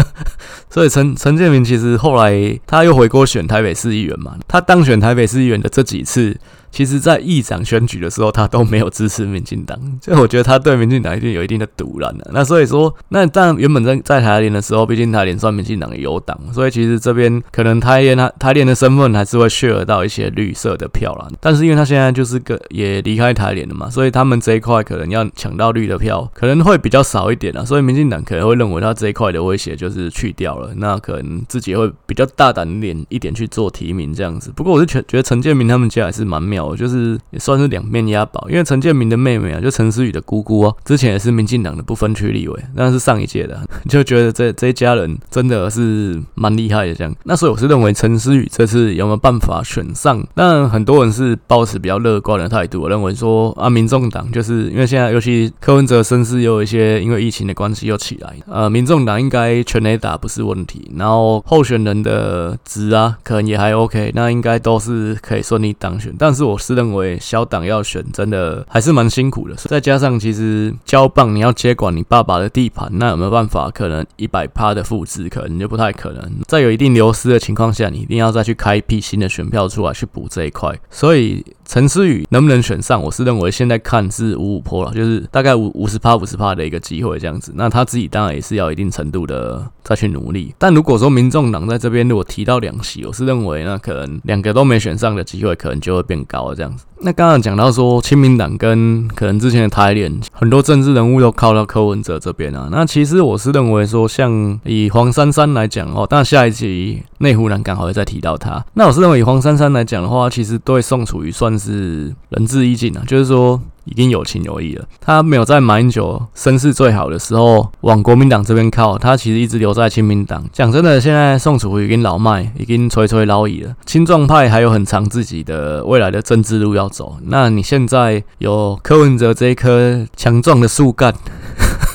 [0.68, 6.36] 所以陈陈建明其实后来他又回国选台北市议员嘛，他当选台北市议员的这几次。
[6.70, 12.30] 其实，在议长选举的时候，他都没有支持民进党， 所以我觉得他对民进党一定有一定的赌烂的。
[12.32, 21.28] 那所以说，那但原本在在台联的时候，毕竟台联算民进党的友党，所以其实这边可能台联他台联的身份还是会 share 到一些绿色的票啦。
[21.40, 27.64] 但是因为他现在就是个也离开台联了嘛，所以他们这一块可能要抢到绿的票，可能会比较少一点了。
[27.64, 34.52] 所以民进党可能会认为他这一块的威胁就是去掉了，那可能自己会比较大胆一点一点去做提名这样子。
[34.54, 36.55] 不过我是觉觉得陈建明他们家还是蛮妙。
[36.64, 47.14] 我就是也算是两面押宝，因为陈建明的妹妹啊，就陈思宇的姑姑啊，之前也是民进党的不分区立委，那是上一届的， 就觉得这这一家人真的是蛮厉害的这样。
[47.24, 50.24] 那所以我是认为陈思宇这次有没有办法选上？
[50.34, 66.14] 但很多人是抱持比较乐观的态度，我认为说啊，民众党就是因为现在尤其柯文哲声势又有一些因为疫情的关系又起来，呃，民众党应该全垒打不是问题，然后候选人的值啊，可能也还 OK，那应该都是可以顺利当选。
[66.18, 66.56] 但是我。
[66.66, 73.70] 是认为小党要选真的还是蛮辛苦的，再加上其实交棒你要接管你爸爸的地盘，那有没有办法？
[73.70, 76.40] 可能一百趴的复制，可能就不太可能。
[76.48, 80.76] 在有一定流失的情况下，你一定要再去开一批新的选票出来去补这一块。
[80.90, 87.52] 所以陈思宇能不能选上，我是认为现在看是五五坡了，就是大概五五十趴五十趴的一个机会这样子。
[87.56, 90.54] 那他自己当然也是要一定程度的再去努力。
[90.58, 96.54] 但如果说民众党在这边如果提到两席，我是认为那可能两个都没选上的机会，可能就会变高。
[96.54, 102.68] 这样子，那刚刚讲到说，亲民党跟可能之前的台联，很多政治人物都靠到柯文哲这边啊。
[102.70, 108.64] 那其实我是认为说，像以黄珊珊来讲哦，但下一集内湖南刚好会再提到他。
[108.74, 113.60] 那我是认为以黄珊珊来讲的话，其实对宋楚瑜算是仁至义尽啊，就是说。
[113.88, 114.84] 已经有情有义了。
[115.00, 120.44] 他没有在马英九声势最好的时候往国民党这边靠，他其实一直留在亲民党。
[120.52, 123.76] 讲真的，现在宋楚瑜已经老迈，已经垂垂老矣了。
[123.86, 127.18] 青壮派还有很长自己的未来的政治路要走。
[127.26, 131.14] 那你现在有柯文哲这一棵强壮的树干，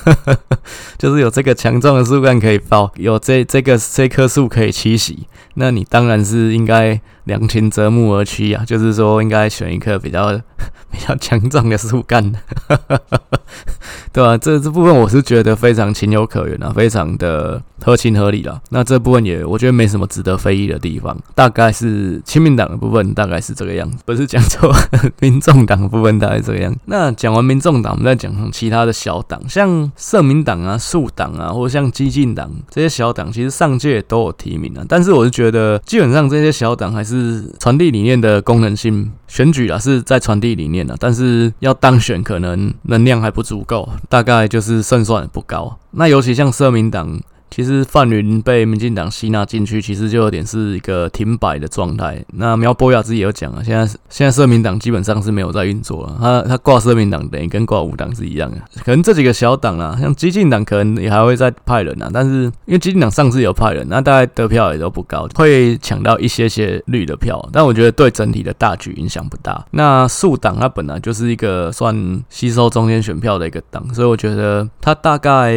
[1.02, 10.40] 就是有这个强壮的树干可以抱，有这这个这棵树可以栖息，那你当然是应该良禽择木而栖啊，就是说应该选一棵比较。
[10.92, 12.22] 比较强壮的树干，
[14.12, 14.38] 对吧、啊？
[14.38, 18.62] 这这部分我是觉得非常情有可原啊，非常的合情合理了。
[18.72, 21.18] 那这部分也我觉得没什么值得非议的地方。
[21.34, 24.70] 大概是亲民党的部分大概是这个样子，不是讲错，
[25.22, 26.76] 民众党的部分大概这个样。
[26.86, 34.84] 那讲完民众党，我们再讲其他的小党，像社民党啊、助党啊，或者像激进党这些小党，其实上届都有提名啊。
[34.90, 39.10] 但是我是觉得，基本上这些小党还是传递理念的功能性。
[39.30, 45.80] 选举啊，是在传递理念的，但是要当选，可能能量还不足够，大概就是胜算不高。
[45.92, 47.18] 那尤其像社民党。
[47.52, 52.24] 其实范云被民进党吸纳进去，其实就有点是一个停摆的状态。
[52.34, 58.58] 那苗博雅自己有讲啊，现在现在社民党基本上是没有在运作了，他他挂社民党等于跟挂五党是一样的。
[58.86, 69.62] 可能这几个小党啊，像激进党可能也还会再派人啊，但是因为激进党上次有派人，那大概得票也都不高，会抢到一些些绿的票，但我觉得对整体的大局影响不大。
[69.72, 75.54] 那数党它本来就是一个算吸收中间选票的一个党，所以我觉得它大概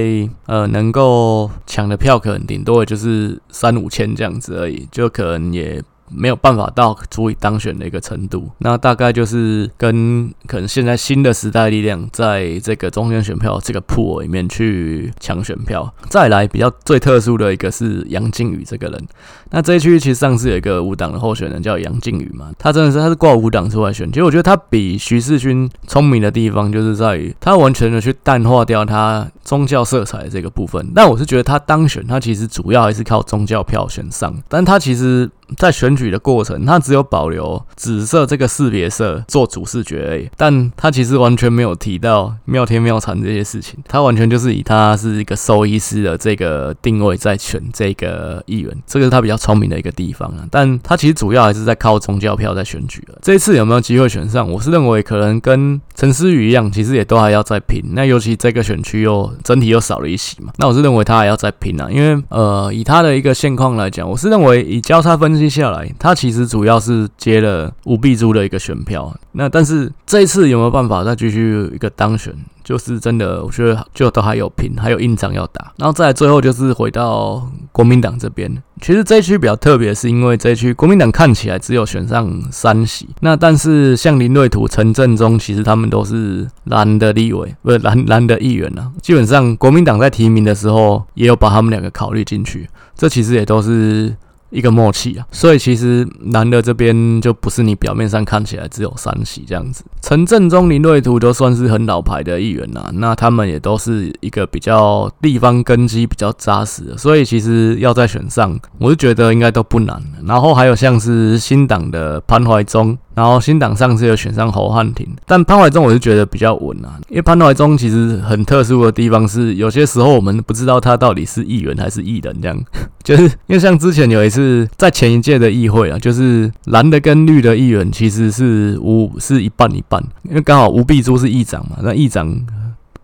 [0.47, 1.84] 呃能够抢。
[1.89, 5.83] 的票可能顶多也就是三五千这样子而已，就可能也。
[6.11, 15.93] 没有办法到足以当选的一个程度，那大概就是跟可能现在新的时代力量在这个中间选票这个铺里面去抢选票。
[16.09, 19.07] 再来比较最特殊的一个是杨靖宇这个人，
[19.51, 35.31] 那这一区其实上次有一个无党的候选人叫杨靖宇嘛，他真的是他是挂无党出来选，其实我觉得他比徐世勋聪明的地方就是在于他完全的去淡化掉他宗教色彩的这个部分，但我是觉得他当选他其实主要还是靠宗教票选上，但他其实。
[35.57, 50.47] 在选举的过程，他只有保留紫色这个识别色做主视觉而已，但他其实完全没有提到妙天妙禅这些事情，他完全就是以他是一个兽医师的这个定位在选这个议员，这个是他比较聪明的一个地方啊。
[50.51, 53.19] 但他其实主要还是在靠宗教票在选举了。
[53.23, 54.51] 这一次有没有机会选上？
[54.51, 57.83] 我是认为可能跟陈思宇一样，其实也都还要再拼。
[57.93, 65.45] 那尤其这个选区又整体又少了一席嘛，那我是认为他还要再拼啊，因为呃，以他的一个现况来讲，我是认为以交叉分析。
[65.55, 69.15] 下来，他其实主要是接了吴碧珠的一个选票。
[69.31, 72.35] 那但是这一次有没有办法再继续一个当选？
[72.65, 75.73] 就是真的，我觉得就都还有拼，还有硬仗要打。
[75.77, 78.51] 然后再最后就是回到国民党这边。
[78.81, 83.07] 其实这一区比较特别，是因为这一区国民党看起来只有选上三席。
[83.21, 88.91] 那但是像林瑞图、陈正中，其实他们都是蓝的立委，不是蓝蓝的议员啊。
[89.03, 92.69] 基本上国民党在提名的时候，也有把他们两个考虑进去。
[92.97, 94.17] 这其实也都是。
[94.55, 99.85] 一个默契啊，所以其实男的这边就不是你表面上看起来只有三席这样子。
[100.01, 110.01] 陈正中、林瑞图都算是很老牌的议员呐，那他们也都是一个比较地方根基比较扎实的，所以其实要再选上，我是觉得应该都不难。
[110.25, 112.97] 然后还有像是新党的潘怀忠。
[113.15, 122.65] 然后新党上次有选上侯汉廷，但潘怀忠我是觉得比较稳啊，因为潘怀忠其实很特殊的地方是，有些时候我们不知道他到底是议员还是议人，这样，
[123.05, 132.37] 就是因为像之前有一次在前一届的议会啊，就是蓝的跟绿的议员其实是五是一半一半，因为刚好吴碧珠是议长嘛，那议长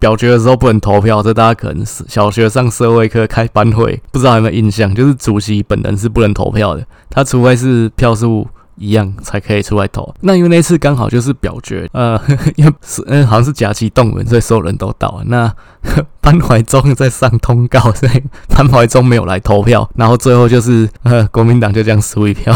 [0.00, 8.48] 表决的时候不能投票，这大家可能是小学上社会课开班会，不知道有没有印象，就是主席本人是不能投票的，他除非是票数。
[8.80, 10.12] 一样才可以出来投。
[10.22, 15.24] 那因为那次刚好就是表决，呃，呵 呵因为是嗯，好像是假期动员，所以所有人都到了。
[15.26, 15.54] 那
[16.22, 19.88] 潘怀宗在上通告， 所以潘怀宗没有来投票。
[19.94, 22.54] 然后最后就是呃，国民党就这样输一票，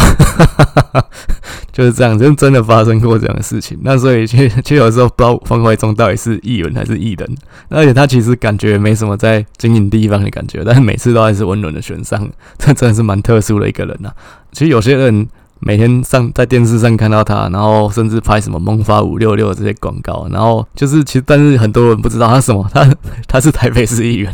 [1.72, 3.78] 就是这样，就真的发生过这样的事情。
[3.82, 7.36] 那所以其实其实有时候不知道潘怀忠到底是议员还是议人，
[7.68, 12.26] 而且他其实感觉没什么在经营地方的感觉，但是每次都还是稳稳的选上，
[12.58, 14.10] 这真的是蛮特殊的一个人呐、
[14.52, 15.28] 其实有些人。
[15.60, 22.86] 每天上在电视上看到他，然后甚至拍什么萌发五六六这些广告，然后就是其实，但是很多人不知道他什么， 他
[23.26, 24.30] 他是台北市议员，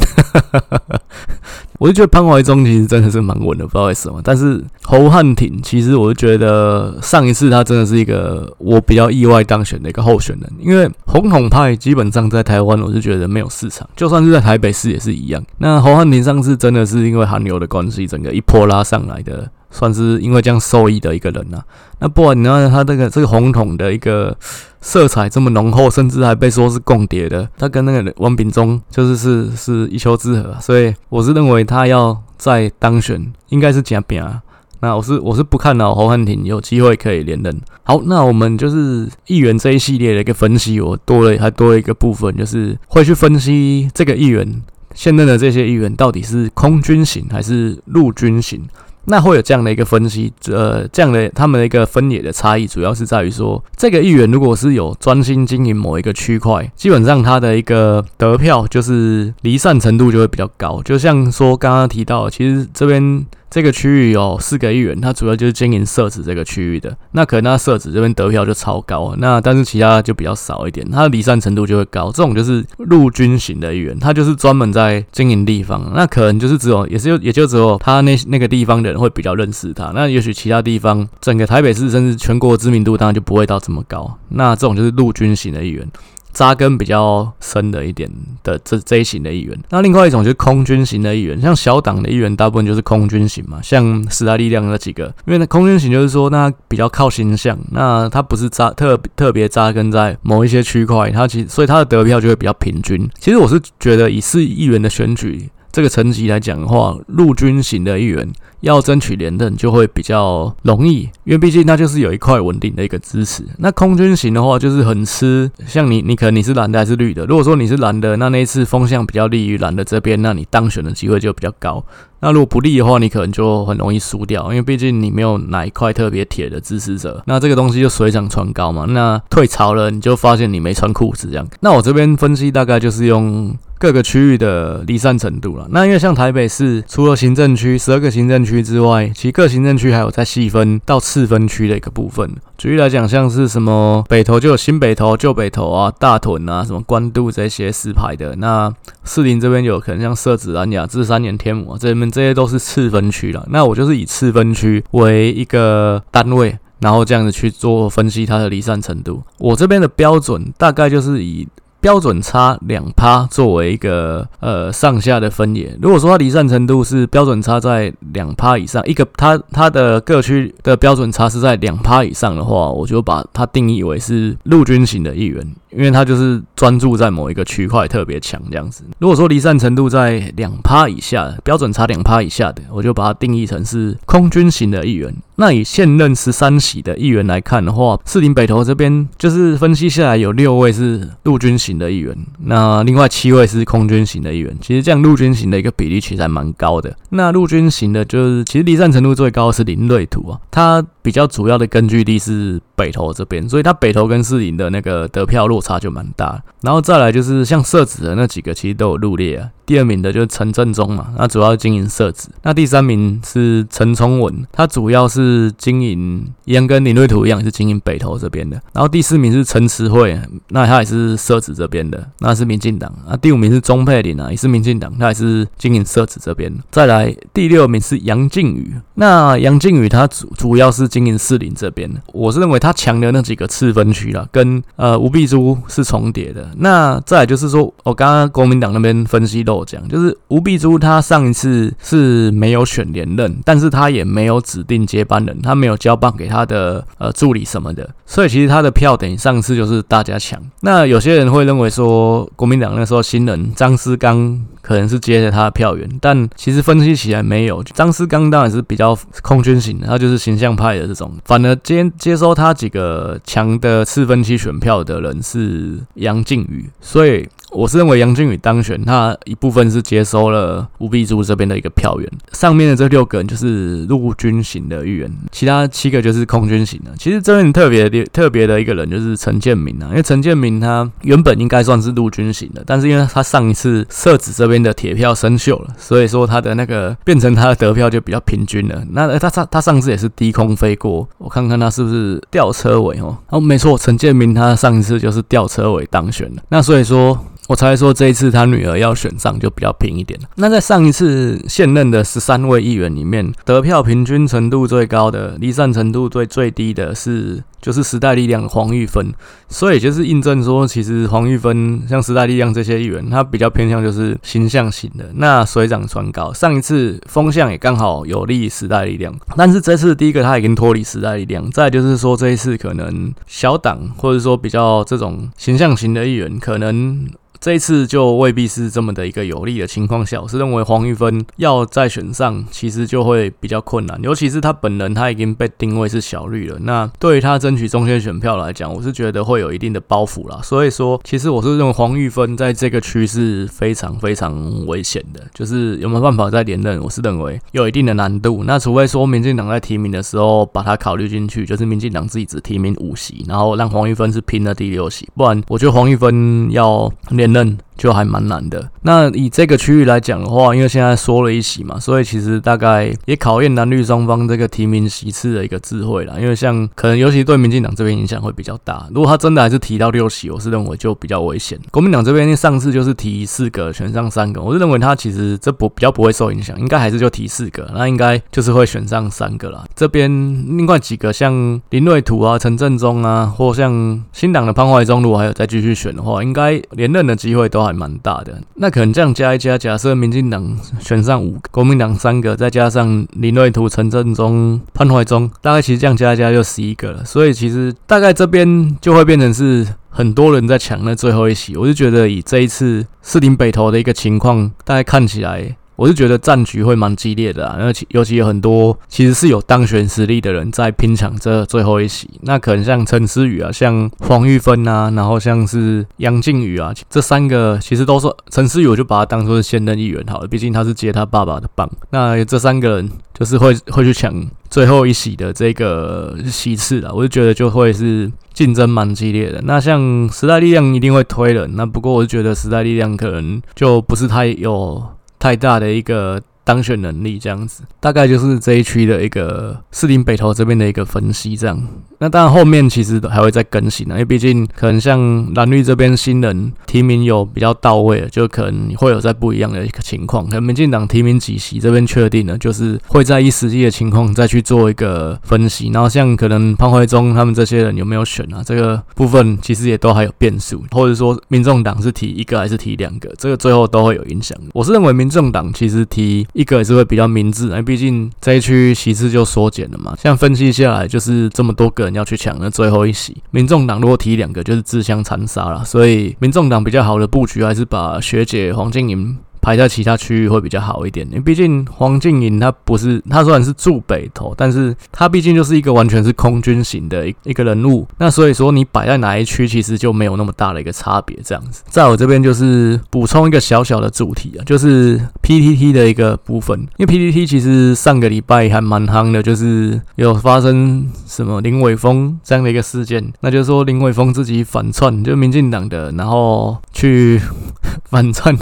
[1.78, 4.20] 我就觉得潘怀忠其实真的是蛮稳的，不知道为什么。
[4.24, 15.40] 但是侯汉廷其实我就觉得上一次他真的是一个我比较意外当选的一个候选人，因为红统派基本上在台湾我是觉得没有市场，就算是在台北市也是一样。
[15.58, 19.48] 那侯汉廷上次真的是因为韩流的关系，整个一波拉上来的。
[19.70, 21.64] 算是因为这样受益的一个人呐、啊。
[22.00, 24.36] 那不然你看他这个这个红桶的一个
[24.80, 34.42] 色彩这么浓厚，甚至还被说是共谍的，他跟那个王炳忠就是是是一丘之貉，所以我是认为他要再当选应该是假饼啊。
[34.82, 37.60] 那我是我是不看好侯汉廷有机会可以连任。
[37.82, 44.62] 好，那我们就是议员这一系列的一个分析，我多了还多了一个部分，就是会去分析这个议员
[44.94, 48.66] 现任的这些议员到底是空军型还是陆军型。
[49.06, 60.82] 那会有这样的一个分析，呃，这样的他们的一个分野的差异，主要是在于说，这个议员如果是有专心经营某一个区块，基本上他的一个得票就是离散程度就会比较高。
[60.82, 63.26] 就像说刚刚提到，其实这边。
[63.50, 66.96] 这个区域有四个议员，他主要就是经营社子这个区域的。
[67.12, 72.12] 那可能他社子这边得票就超高，那但是其他就比较少一点，他的离散程度就会高。
[72.12, 79.90] 这种就是陆军型的议员，他就是专门在经营地方，那可能就是只有也是也就只有他那那个地方的人会比较认识他。
[79.94, 84.16] 那也许其他地方，整个台北市甚至全国知名度当然就不会到这么高。
[84.28, 85.86] 那这种就是陆军型的议员。
[86.32, 88.10] 扎根比较深的一点
[88.42, 103.08] 的这这一型的议员，那另外一种就是空军型的议员，像小党的议员大部分就是空军型嘛，像时代力量那几个，因为那空军型就是说那比较靠形象，那他不是扎特特别扎根在某一些区块，他其所以他的得票就会比较平均。
[103.18, 105.50] 其实我是觉得以市议员的选举。
[105.72, 108.28] 这个层级来讲的话，陆军型的一员
[108.60, 113.44] 要争取连任就会比较容易，因为毕竟他就是有一块稳定的一个支持。
[113.58, 117.24] 那空军型的话，就是很吃，像你，你可能你是蓝的还是绿的？
[117.26, 121.84] 如果说你是蓝的，那那一次风向比较利于蓝的这边，那你当选的机会就比较高。
[122.20, 127.22] 那如果不利的话，你可能就很容易输掉，因为毕竟你没有哪一块特别铁的支持者。
[127.26, 128.84] 那这个东西就水涨船高嘛。
[128.88, 131.46] 那退潮了，你就发现你没穿裤子这样。
[131.60, 133.56] 那我这边分析大概就是用。
[133.80, 135.66] 各个区域的离散程度了。
[135.70, 142.30] 那因为像台北市，除了行政区十二个行政区之外，其各行政区还有再细分到次分区的一个部分。
[142.60, 148.36] 举例来讲，像是什么北投就有新北投、旧北投啊、大屯啊、什么关渡这些四排的。
[148.36, 148.70] 那
[149.02, 153.46] 士林这边有可能像社子、兰雅、致三年、天母啊，这边这些都是次分区了。
[153.48, 159.22] 那我就是以次分区为一个单位，然后这样子去做分析它的离散程度。
[159.38, 161.48] 我这边的标准大概就是以。
[161.80, 165.76] 标准差两趴作为一个呃上下的分野。
[165.80, 178.84] 如果说它离散程度是标准差在两趴以上，一个它它的各区的标准差是在两趴以上的话，我就把它定义为是陆军型的议员，因为它就是专注在某一个区块特别强这样子。
[178.98, 185.14] 如果说离散程度在两趴以下，标准差两趴以下的，我就把它定义成是空军型的议员。
[185.36, 192.14] 那以现任十三席的议员来看的话，士林北投这边就是分析下来有六位是陆军型的议员，
[192.44, 194.54] 那另外七位是空军型的议员。
[194.60, 196.94] 其实这样陆军型的一个比例其实还蛮高的。
[197.08, 206.42] 那陆军型的就是其实离散程度最高是林瑞图啊，他比较主要的根据地是北投这边，所以他北投跟士林的那个得票落差就蛮大。
[206.62, 209.50] 然后再来就是像社子的那几个，其实都有入列啊。
[209.64, 212.28] 第二名的就是陈振中嘛，那主要经营社子。
[212.42, 218.60] 那第三名是陈聪文，他主要是经营一样跟林瑞图一样，是经营北投这边的。
[218.72, 222.92] 然后第四名是陈慈慧，那他也是社子这边的，那是民进党。
[223.06, 226.52] 啊，第五名是钟佩玲啊，也是民进党，他也是经营社子这边。
[226.72, 231.90] 再来第六名是杨靖宇，那杨靖宇他主主要是经营士林这边。
[232.12, 236.46] 我是认为他强的那几个次分区啦，跟呃吴碧珠是重叠的。
[236.58, 239.60] 那再就是说，我刚刚国民党那边分析漏。
[239.70, 250.40] 讲就是吴碧珠，他上一次是没有选连任，但是他也没有指定接班人，他没有交棒给他的呃助理什么的，所以其实他的票等于上次就是大家抢。
[250.62, 267.28] 那有些人会认为说，国民党那时候新人张思刚可能是接着他的票源，但其实分析起来没有，张思刚当然是比较空军型的，他就是形象派的这种，反而接接收他几个强的次分区选票的人是杨靖宇，所以。
[267.52, 272.10] 我是认为杨靖宇当选，他一部分是接收了吴碧珠这边的一个票源。
[272.32, 276.90] 上面的这六个人就是陆军型的议员，其他七个就是空军型的。
[276.96, 288.82] 其实这边特别的特别的一个人就是陈建明啊，因为陈建明他原本应该算是陆军型的，但是因为他上一次设置这边的铁票生锈了，所以说他的那个变成他的得票就比较平均了。
[288.90, 293.16] 那他他他上次也是低空飞过，我看看他是不是吊车尾哦。
[293.28, 296.42] 哦，没错，陈建明他上一次就是吊车尾当选了。
[296.48, 297.18] 那所以说。
[297.50, 300.16] 我猜说这一次他女儿要选上就比较平一点。
[300.36, 307.42] 那在上一次现任的十三位议员里面，得票平均程度最高的、离散程度最最低的是。
[307.60, 309.12] 就是时代力量黄玉芬，
[309.50, 315.04] 所以就是印证说，其实黄玉芬像时代力量这些议员，他比较偏向就是形象型的。
[315.16, 327.10] 那水涨船高，上一次风向也刚好有利时代力量，但是这次第一个他已经脱离时代力量，再就是说这一次可能小党或者说比较这种形象型的议员可能。
[327.40, 333.98] 这一次就未必是这么的一个有利的情况下，我是认为黄玉芬要再选上，其实就会比较困难。
[334.02, 336.58] 尤其是他本人，他已经被定位是小绿了。
[336.60, 340.38] 那对于他争取中间选票来讲，我是觉得会有一定的包袱啦。
[340.42, 348.44] 所以说，其实我是认为黄玉芬在这个区是非常非常危险的，就是有没有办法再连任，我是认为有一定的难度。
[348.44, 357.29] 那除非说民进党在提名的时候把他考虑进去，就是民进党自己只提名五席，然后让黄玉芬是拼了第六席，不然我觉得黄玉芬要连。
[357.30, 358.70] 있는 就还蛮难的。
[358.82, 366.14] 那以这个区域来讲的话，因为现在缩了一席嘛，所以其实大概也考验蓝绿双方这个提名席次的一个智慧啦。
[366.20, 368.86] 因为像可能尤其对民进党这边影响会比较大。
[368.92, 371.58] 如果他真的还是提到六席，我是认为就比较危险。
[371.70, 379.64] 国民党这边上次就是提四个选上三个，我是认为他其实这不比较不会受影响，应该还是就提四个，那应该就是会选上三个啦。
[379.74, 380.10] 这边
[380.58, 397.04] 另外几个像林瑞图啊、陈振中啊，或像新党的潘怀宗，如果还有再继续选的话，应该连任的机会都还还蛮大的，那可能这样加一加，假设民进党选上五个，国民党三个，再加上林瑞图、陈振中、潘怀忠，大概其实这样加一加就十一个了。
[397.04, 401.56] 所以其实大概这边就会变成是很多人在抢那最后一席。
[401.56, 405.56] 我就觉得以这一次四林北投的一个情况，大概看起来。
[405.80, 412.06] 我是觉得战局会蛮激烈的啊，而且尤其有很多其实是有当选实力的人在拼抢这最后一席。
[412.20, 421.66] 那可能像陈思宇啊，像黄玉芬啊，然后像是杨靖宇啊，这三个其实都是陈思宇，我就把他当做是现任议员好了，毕竟他是接他爸爸的棒。
[421.88, 424.14] 那这三个人就是会会去抢
[424.50, 429.40] 最后一席的这个席次啊，我就觉得就会是竞争蛮激烈的。
[429.44, 434.86] 那像时代力量一定会推人，那不过我就觉得时代力量可能就不是太有。
[435.20, 436.20] 太大的一个。
[436.50, 441.56] 当选能力这样子，大概就是这一区的一个士林北投这边的一个分析这样。
[442.00, 450.24] 那当然后面其实还会再更新啊，因为毕竟可能像蓝绿这边新人提名有比较到位，就可能会有在不一样的一个情况。
[450.26, 455.70] 可能民进党提名几席这边确定了，就是会在依实际的情况再去做一个分析。
[455.72, 458.42] 然后像可能潘怀忠他们这些人有没有选啊？
[458.44, 464.36] 这个部分其实也都还有变数，或者说民众党是提一个还是提两个，这个最后都会有影响。
[464.54, 466.26] 我是认为民众党其实提。
[466.40, 469.94] 一个也是会比较明智，哎毕竟这一区席次就缩减了嘛。
[469.98, 475.62] 像分析下来，就是这么多个人要去抢那最后一席，民众党如果提两个，就是自相残杀了。
[475.64, 479.18] 所以民众党比较好的布局，还是把学姐黄金莹。
[479.40, 491.18] 排在其他区域会比较好一点，因为毕竟黄静莹她不是，她虽然是住北投，但是她毕竟就是一个完全是空军型的一一个人物，那所以说你摆在哪一区，其实就没有那么大的一个差别。
[491.24, 507.20] 这样子，在我这边就是补充一个小小的主题啊，就是 PTT 的一个部分，因为 PTT 其实上个礼拜还蛮夯的，就是有发生什么林伟峰这样的一个事件，那就是说林伟峰自己反串，就民进党的，然后去
[507.90, 508.36] 反串。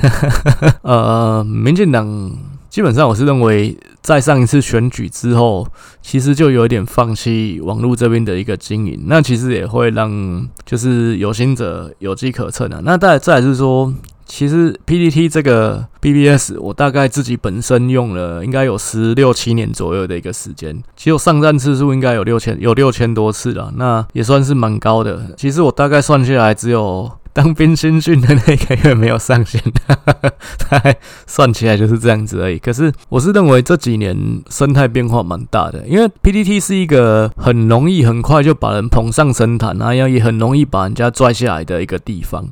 [0.88, 2.32] 呃，民进党
[2.70, 5.68] 基本上我是认为，在上一次选举之后，
[6.00, 12.80] 其实就有一点放弃网络这边的一个经营，那其实也会让就是有心者有机可乘啊。
[12.82, 13.92] 那再再来是说，
[14.24, 25.34] 其实 P D T 这个 BBS，我大概自己本身用了应该有十六七年左右的一个时间，其实我上站次数应该有六千有六千多次了，那也算是蛮高的。
[25.36, 27.12] 其实我大概算下来只有。
[27.38, 32.58] 当兵新训的那个月没有上线， 大概算起来就是这样子而已。
[32.58, 42.44] 可是我是认为这几年生态变化蛮大的，因为 PTT 是一个很容易很快就把人捧上神坛，然后也很容易把人家拽下来的一个地方。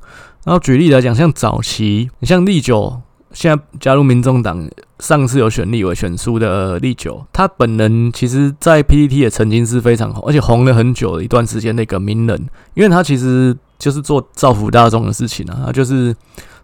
[0.44, 3.00] 然后举例来讲，像早期，你像立九，
[3.32, 4.70] 现在加入民众党，
[5.00, 13.56] 上次有选立委选输的立九，他本人其实在 PTT 也曾经是非常红，而且红了很久的一段时间的一个名人，因为他其实。
[13.78, 16.14] 就是做造福大众的事情啊，就是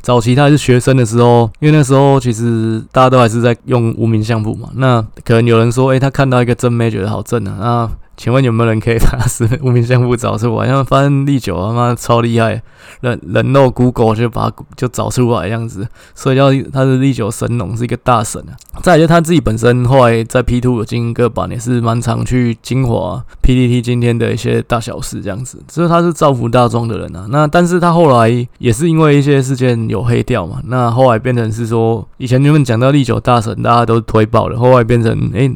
[0.01, 4.69] 早期他还是学生的时候，因为那时候其实大家都还是在用无名相簿嘛。
[4.75, 7.91] 那可能有人说，诶、他看到一个真妹觉得好正啊，那
[8.23, 10.69] 请问有没有人可以把实名无名相簿找出来？
[10.69, 12.63] 因为发现利久他妈超厉害，
[13.01, 18.55] 人人肉 Google 就把就找出来这样子，所以叫他是利久神农，是一个大神啊。
[18.81, 27.27] 再就他自己本身后来在 P Two 有经营个版，也是蛮常去精华 PTT 今天的一些大小事这样子，所以他是造福大众的人啊。
[27.29, 35.53] 那但是他后来也是因为一些事件有黑掉嘛，那后来变成是说，以前你们讲到历久大神，大家都推爆了，后来变成诶、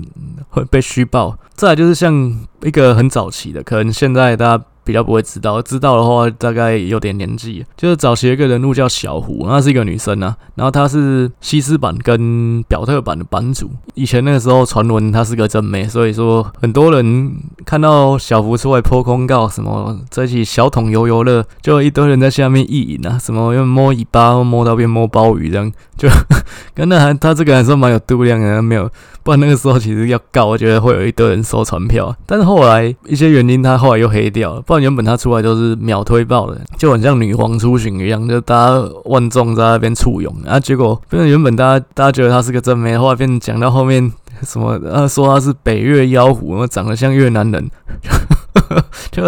[0.56, 1.38] 会被虚报。
[1.54, 2.12] 再来就是像
[2.62, 4.64] 一个很早期的，可能现在大家。
[4.86, 7.64] 比较不会知道，知道的话大概有点年纪。
[7.76, 13.68] 就是早期一个人物叫小胡，那是一个女生啊，然后她是西施版跟表特版的版主。
[13.94, 17.34] 以前那个时候传闻她是个正妹，所以说很多人
[17.64, 26.08] 看到小胡出来 po 公告，什么这一起小桶游游乐，就一堆人在下面意淫啊，什么用摸尾巴摸到变摸鲍鱼这样，就
[26.74, 28.88] 跟那还他这个还算蛮有度量的，没有，
[29.24, 32.14] 不然那个时候其实要告，我觉得会有一堆人收传票。
[32.26, 34.62] 但是后来一些原因，他后来又黑掉了。
[34.80, 40.58] 原本他出来都是秒推爆的，就很像女皇出巡一样，就大家万众在那边簇拥啊。
[40.58, 44.12] 结果变成原本大家大家觉得他是个真妹，后来变讲到后面
[44.42, 47.70] 什么，他说他是北越妖狐，长得像越南人，
[49.10, 49.22] 就。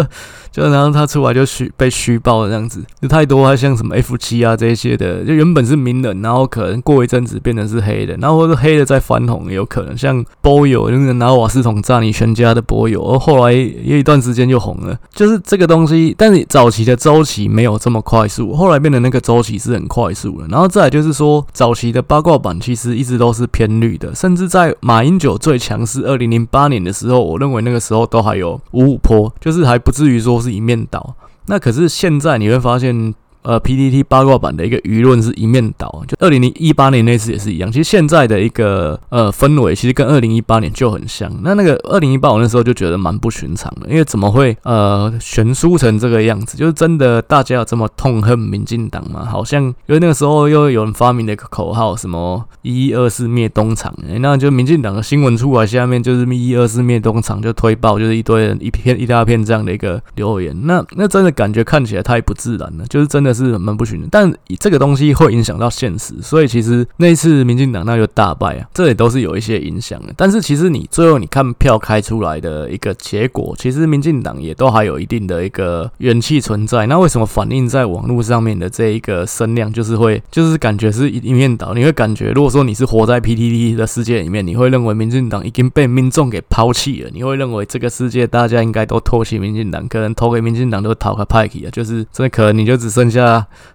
[0.51, 30.38] 就然后他出来就虚被虚报的这样子，就太多，他像什么 F 七啊这些的，就原本是名人，然后可能过一阵子变成是黑的，然后或者黑的再翻红也有可能，像波友就是拿瓦斯桶炸你全家的波友，而后来有一段时间就红了，就是这个东西，但是早期的周期没有这么快速，后来变得那个周期是很快速的，然后再来就是说早期的八卦版其实一直都是偏绿的，甚至在马英九最强势二零零八年的时候，我认为那个时候都还有五五坡，就是还不至于说。
[30.39, 31.15] 不是一面倒，
[31.47, 33.13] 那可是现在你会发现。
[33.41, 37.71] 呃，PTT 八卦版的一个舆论是一面倒，就二零一八年那次也是一样。
[37.71, 41.31] 其实现在的一个呃氛围，其实跟二零一八年就很像。
[41.41, 46.57] 那那个二零一八我那时候就觉得蛮不寻常的，因为怎么会呃悬殊成这个样子？
[46.57, 49.25] 就是真的大家有这么痛恨民进党吗？
[49.25, 60.53] 好像因为那个时候又有人发明了一个口号，什么一一二四灭东厂，欸，那就民进党的新闻出来，下面就是一一二四灭东厂就推爆，就是一堆人一片一大片这样的一个留言。
[60.65, 63.28] 那那真的感觉看起来太不自然了，就是真的。
[63.33, 70.13] 是蛮不寻的，但这个东西会影响到现实，所以其实那一次民进党那就大败啊，这也都是有一些影响的。
[70.17, 76.87] 但是其实你最后你看票开出来的一个结果，其实民进党也都还有一定的一个元气存在。
[76.87, 81.73] 那为什么反映在网络上面的这一个声量，就是会就是感觉是一一面倒？
[81.73, 93.18] 你会感觉，如果说你是活在 PTT 的世界里面，你会认为民进党已经被民众给抛弃了，你会认为这个世界大家应该都唾弃民进党，可能投给民进党都讨个派系啊，就是这可能你就只剩下。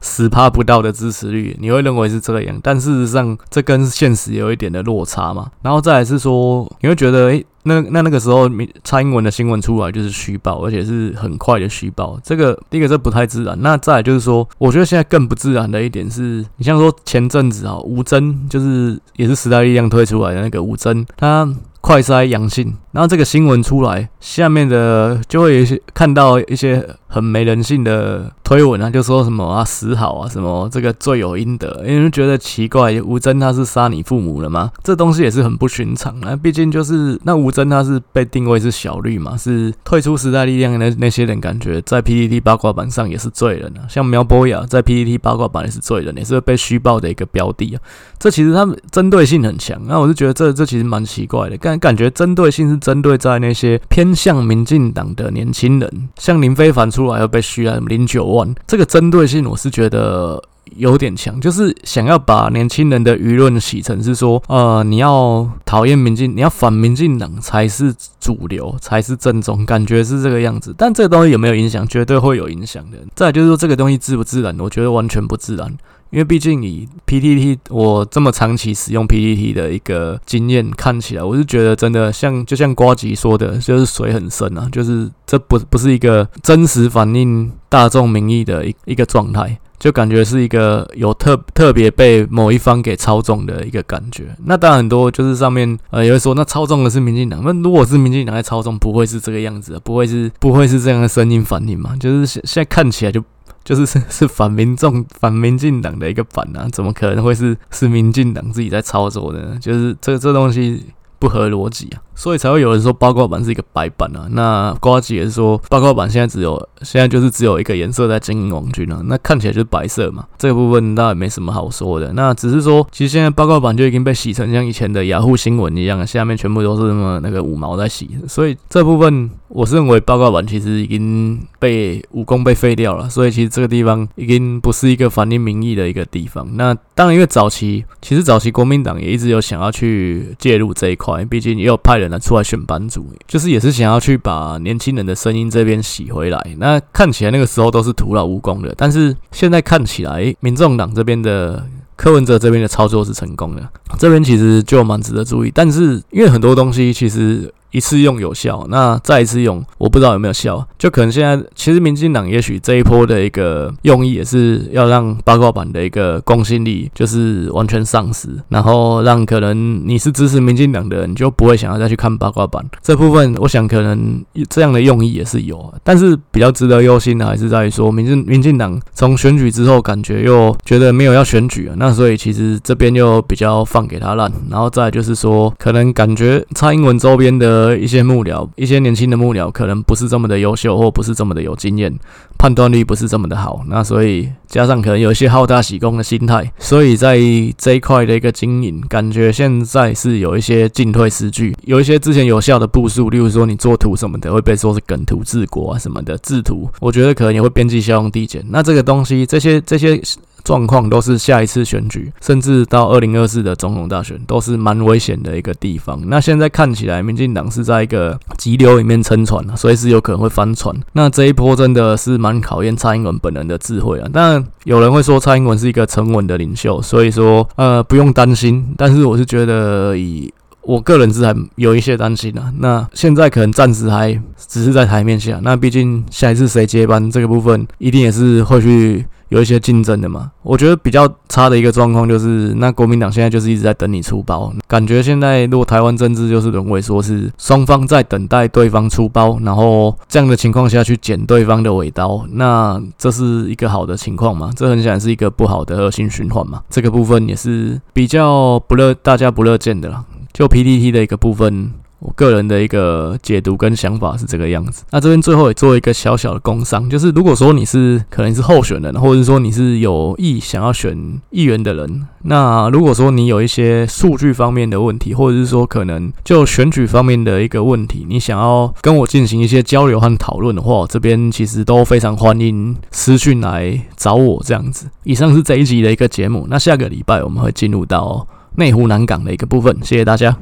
[0.00, 5.50] 十趴不到的支持率，你会认为是这样，但事实上这跟现实有一点的落差嘛。
[5.62, 8.48] 然后再来是说，你会觉得，诶、那那那个时候，
[8.82, 12.18] 蔡英文的新闻出来就是虚报，而且是很快的虚报。
[12.22, 13.56] 这个第一个这不太自然。
[13.60, 21.48] 那再来就是说，我觉得现在更不自然的一点是，你像说前阵子啊，吴峥就是也是时代力量推出来的那个吴峥，他
[21.84, 26.82] 快筛阳性，然后这个新闻出来，下面的就会有一些看到一些。
[27.14, 34.72] 很没人性的推文啊，就说什么啊死好啊，什么这个罪有应得，因为觉得奇怪，吴峥他是杀你父母了吗？
[34.82, 47.78] 这东西也是很不寻常啊，毕竟就是那吴峥他是被定位是小绿嘛，是退出时代力量的那那些人，感觉在 PTT 八卦版上也是罪人啊，像苗博雅在 PTT 八卦版也是罪人，也是被虚报的一个标的啊。
[48.18, 57.04] 这其实他们针对性很强，那我就觉得这这其实蛮奇怪的，干感觉针对性是针对在那些偏向民进党的年轻人，像林非凡出。
[57.04, 60.42] 来又被虚了零九万，这个针对性我是觉得
[60.76, 70.74] 有点强，就是想要把年轻人的舆论洗成是说，呃，你要讨厌民进，你要反民进党才是主流，才是正宗，感觉是这个样子。
[70.78, 71.86] 但这个东西有没有影响？
[71.86, 72.96] 绝对会有影响的。
[73.14, 74.58] 再就是说，这个东西自不自然？
[74.58, 75.76] 我觉得完全不自然。
[76.14, 94.36] 因为毕竟以 PTT 我这么长期使用 PTT 的一个经验看起来，我是觉得真的像就像瓜吉说的，就是水很深啊，就是这不不是一个真实反映大众民意的一一个状态，就感觉是一个有特特别被某一方给操纵的一个感觉。
[94.44, 101.96] 那当然很多就是上面呃也会说，那操纵的是民进党，那如果是民进党在操纵，不会是这个样子，不会是不会是这样的声音反应嘛？
[101.96, 103.20] 就是现现在看起来就。
[103.64, 109.58] 就是是 是反民众、反民进党的一个反啊，怎么可能会是是民进党自己在操作呢？
[109.60, 110.84] 就是这这东西
[111.18, 112.03] 不合逻辑啊。
[112.14, 114.26] 所以才会有人说八卦版是一个白板啊。
[114.30, 120.24] 那瓜吉也是说八卦版现在只有现在就是只有一个颜色在经营网军啊，那看起来就是白色嘛。
[120.38, 122.12] 这部分倒也没什么好说的。
[122.12, 128.10] 那只是说，其实现在八卦版就已经被洗成像以前的雅虎新闻一样，下面全部都是那么那个五毛在洗。
[128.28, 133.08] 所以这部分我是认为八卦版其实已经被武功被废掉了。
[133.08, 136.46] 所以其实这个地方已经不是一个反映民意的一个地方。
[136.56, 146.56] 那当然，因为早期其实早期国民党也一直有想要去介入这一块，毕竟也有派人来出来选班主，就是也是想要去把年轻人的声音这边洗回来。
[146.58, 155.50] 那看起来那个时候都是徒劳无功的，但是现在看起来，民众党这边的柯文哲这边的操作是成功的，这边其实就蛮值得注意。
[155.54, 157.52] 但是因为很多东西其实。
[157.74, 160.64] 一次用有效，那再一次用，我不知道有没有效。
[160.78, 173.34] 就可能现在，其实民进党也许这一波的一个用意也是要让八卦版的一个公信力就是完全丧失，然后让可能你是支持民进党的人，就不会想要再去看八卦版这部分。
[173.40, 187.63] 我想可能这样的用意也是有，但是比较值得忧心的还是在于说，民进民进党从选举之后感觉又觉得没有要选举了，那所以其实这边又比较放给他烂，然后再就是说，可能感觉蔡英文周边的。
[187.72, 191.92] 一些幕僚，一些年轻的幕僚，可能不是这么的优秀，或不是这么的有经验，
[192.38, 193.64] 判断力不是这么的好。
[193.68, 197.18] 那所以加上可能有一些好大喜功的心态，所以在
[197.56, 208.44] 这一块的一个经营，感觉现在是有一些进退失据，有一些之前有效的部署，例如说你做图什么的，会被说是梗图治国啊什么的制图，我觉得可能也会边际效用递减。
[208.48, 210.00] 那这个东西，这些这些。
[210.44, 215.98] 状况都是下一次选举，甚至到二零二四的总统大选，都是蛮危险的一个地方。
[216.06, 220.76] 那现在看起来，民进党是在一个急流里面撑船，随时有可能会翻船。
[220.92, 224.08] 那这一波真的是蛮考验蔡英文本人的智慧啊。
[224.12, 228.74] 当然，有人会说蔡英文是一个沉稳的领袖，所以说呃不用担心。
[228.76, 230.30] 但是我是觉得，以
[230.60, 232.52] 我个人是还有一些担心啊。
[232.58, 239.06] 那现在可能暂时还只是在台面下，那毕竟下一次谁接班这个部分，一定也是会去。
[239.34, 254.52] 有一些竞争的嘛，我觉得比较差的一个状况就是，那国民党现在就是一直在等你出包，感觉现在如果台湾政治就是沦为说是双方在等待对方出包，然后这样的情况下去剪对方的尾刀，那这是一个好的情况嘛？
[254.54, 256.62] 这很显然是一个不好的恶性循环嘛。
[256.70, 260.04] 这个部分也是比较不乐，大家不乐见的啦。
[260.32, 261.72] 就 PPT 的一个部分。
[262.04, 264.84] 我个人的一个解读跟想法是这个样子。
[264.90, 284.90] 那这边最后也做一个小小的工商，就是如果说你是可能是候选人，或者是说你是有意想要选议员的人，那如果说你有一些数据方面的问题，或者是说可能就选举方面的一个问题，你想要跟我进行一些交流和讨论的话，这边其实都非常欢迎私讯来找我这样子。
[285.04, 288.26] 以上是这一集的一个节目，那下个礼拜我们会进入到
[288.56, 290.36] 内湖南港的一个部分，谢谢大家。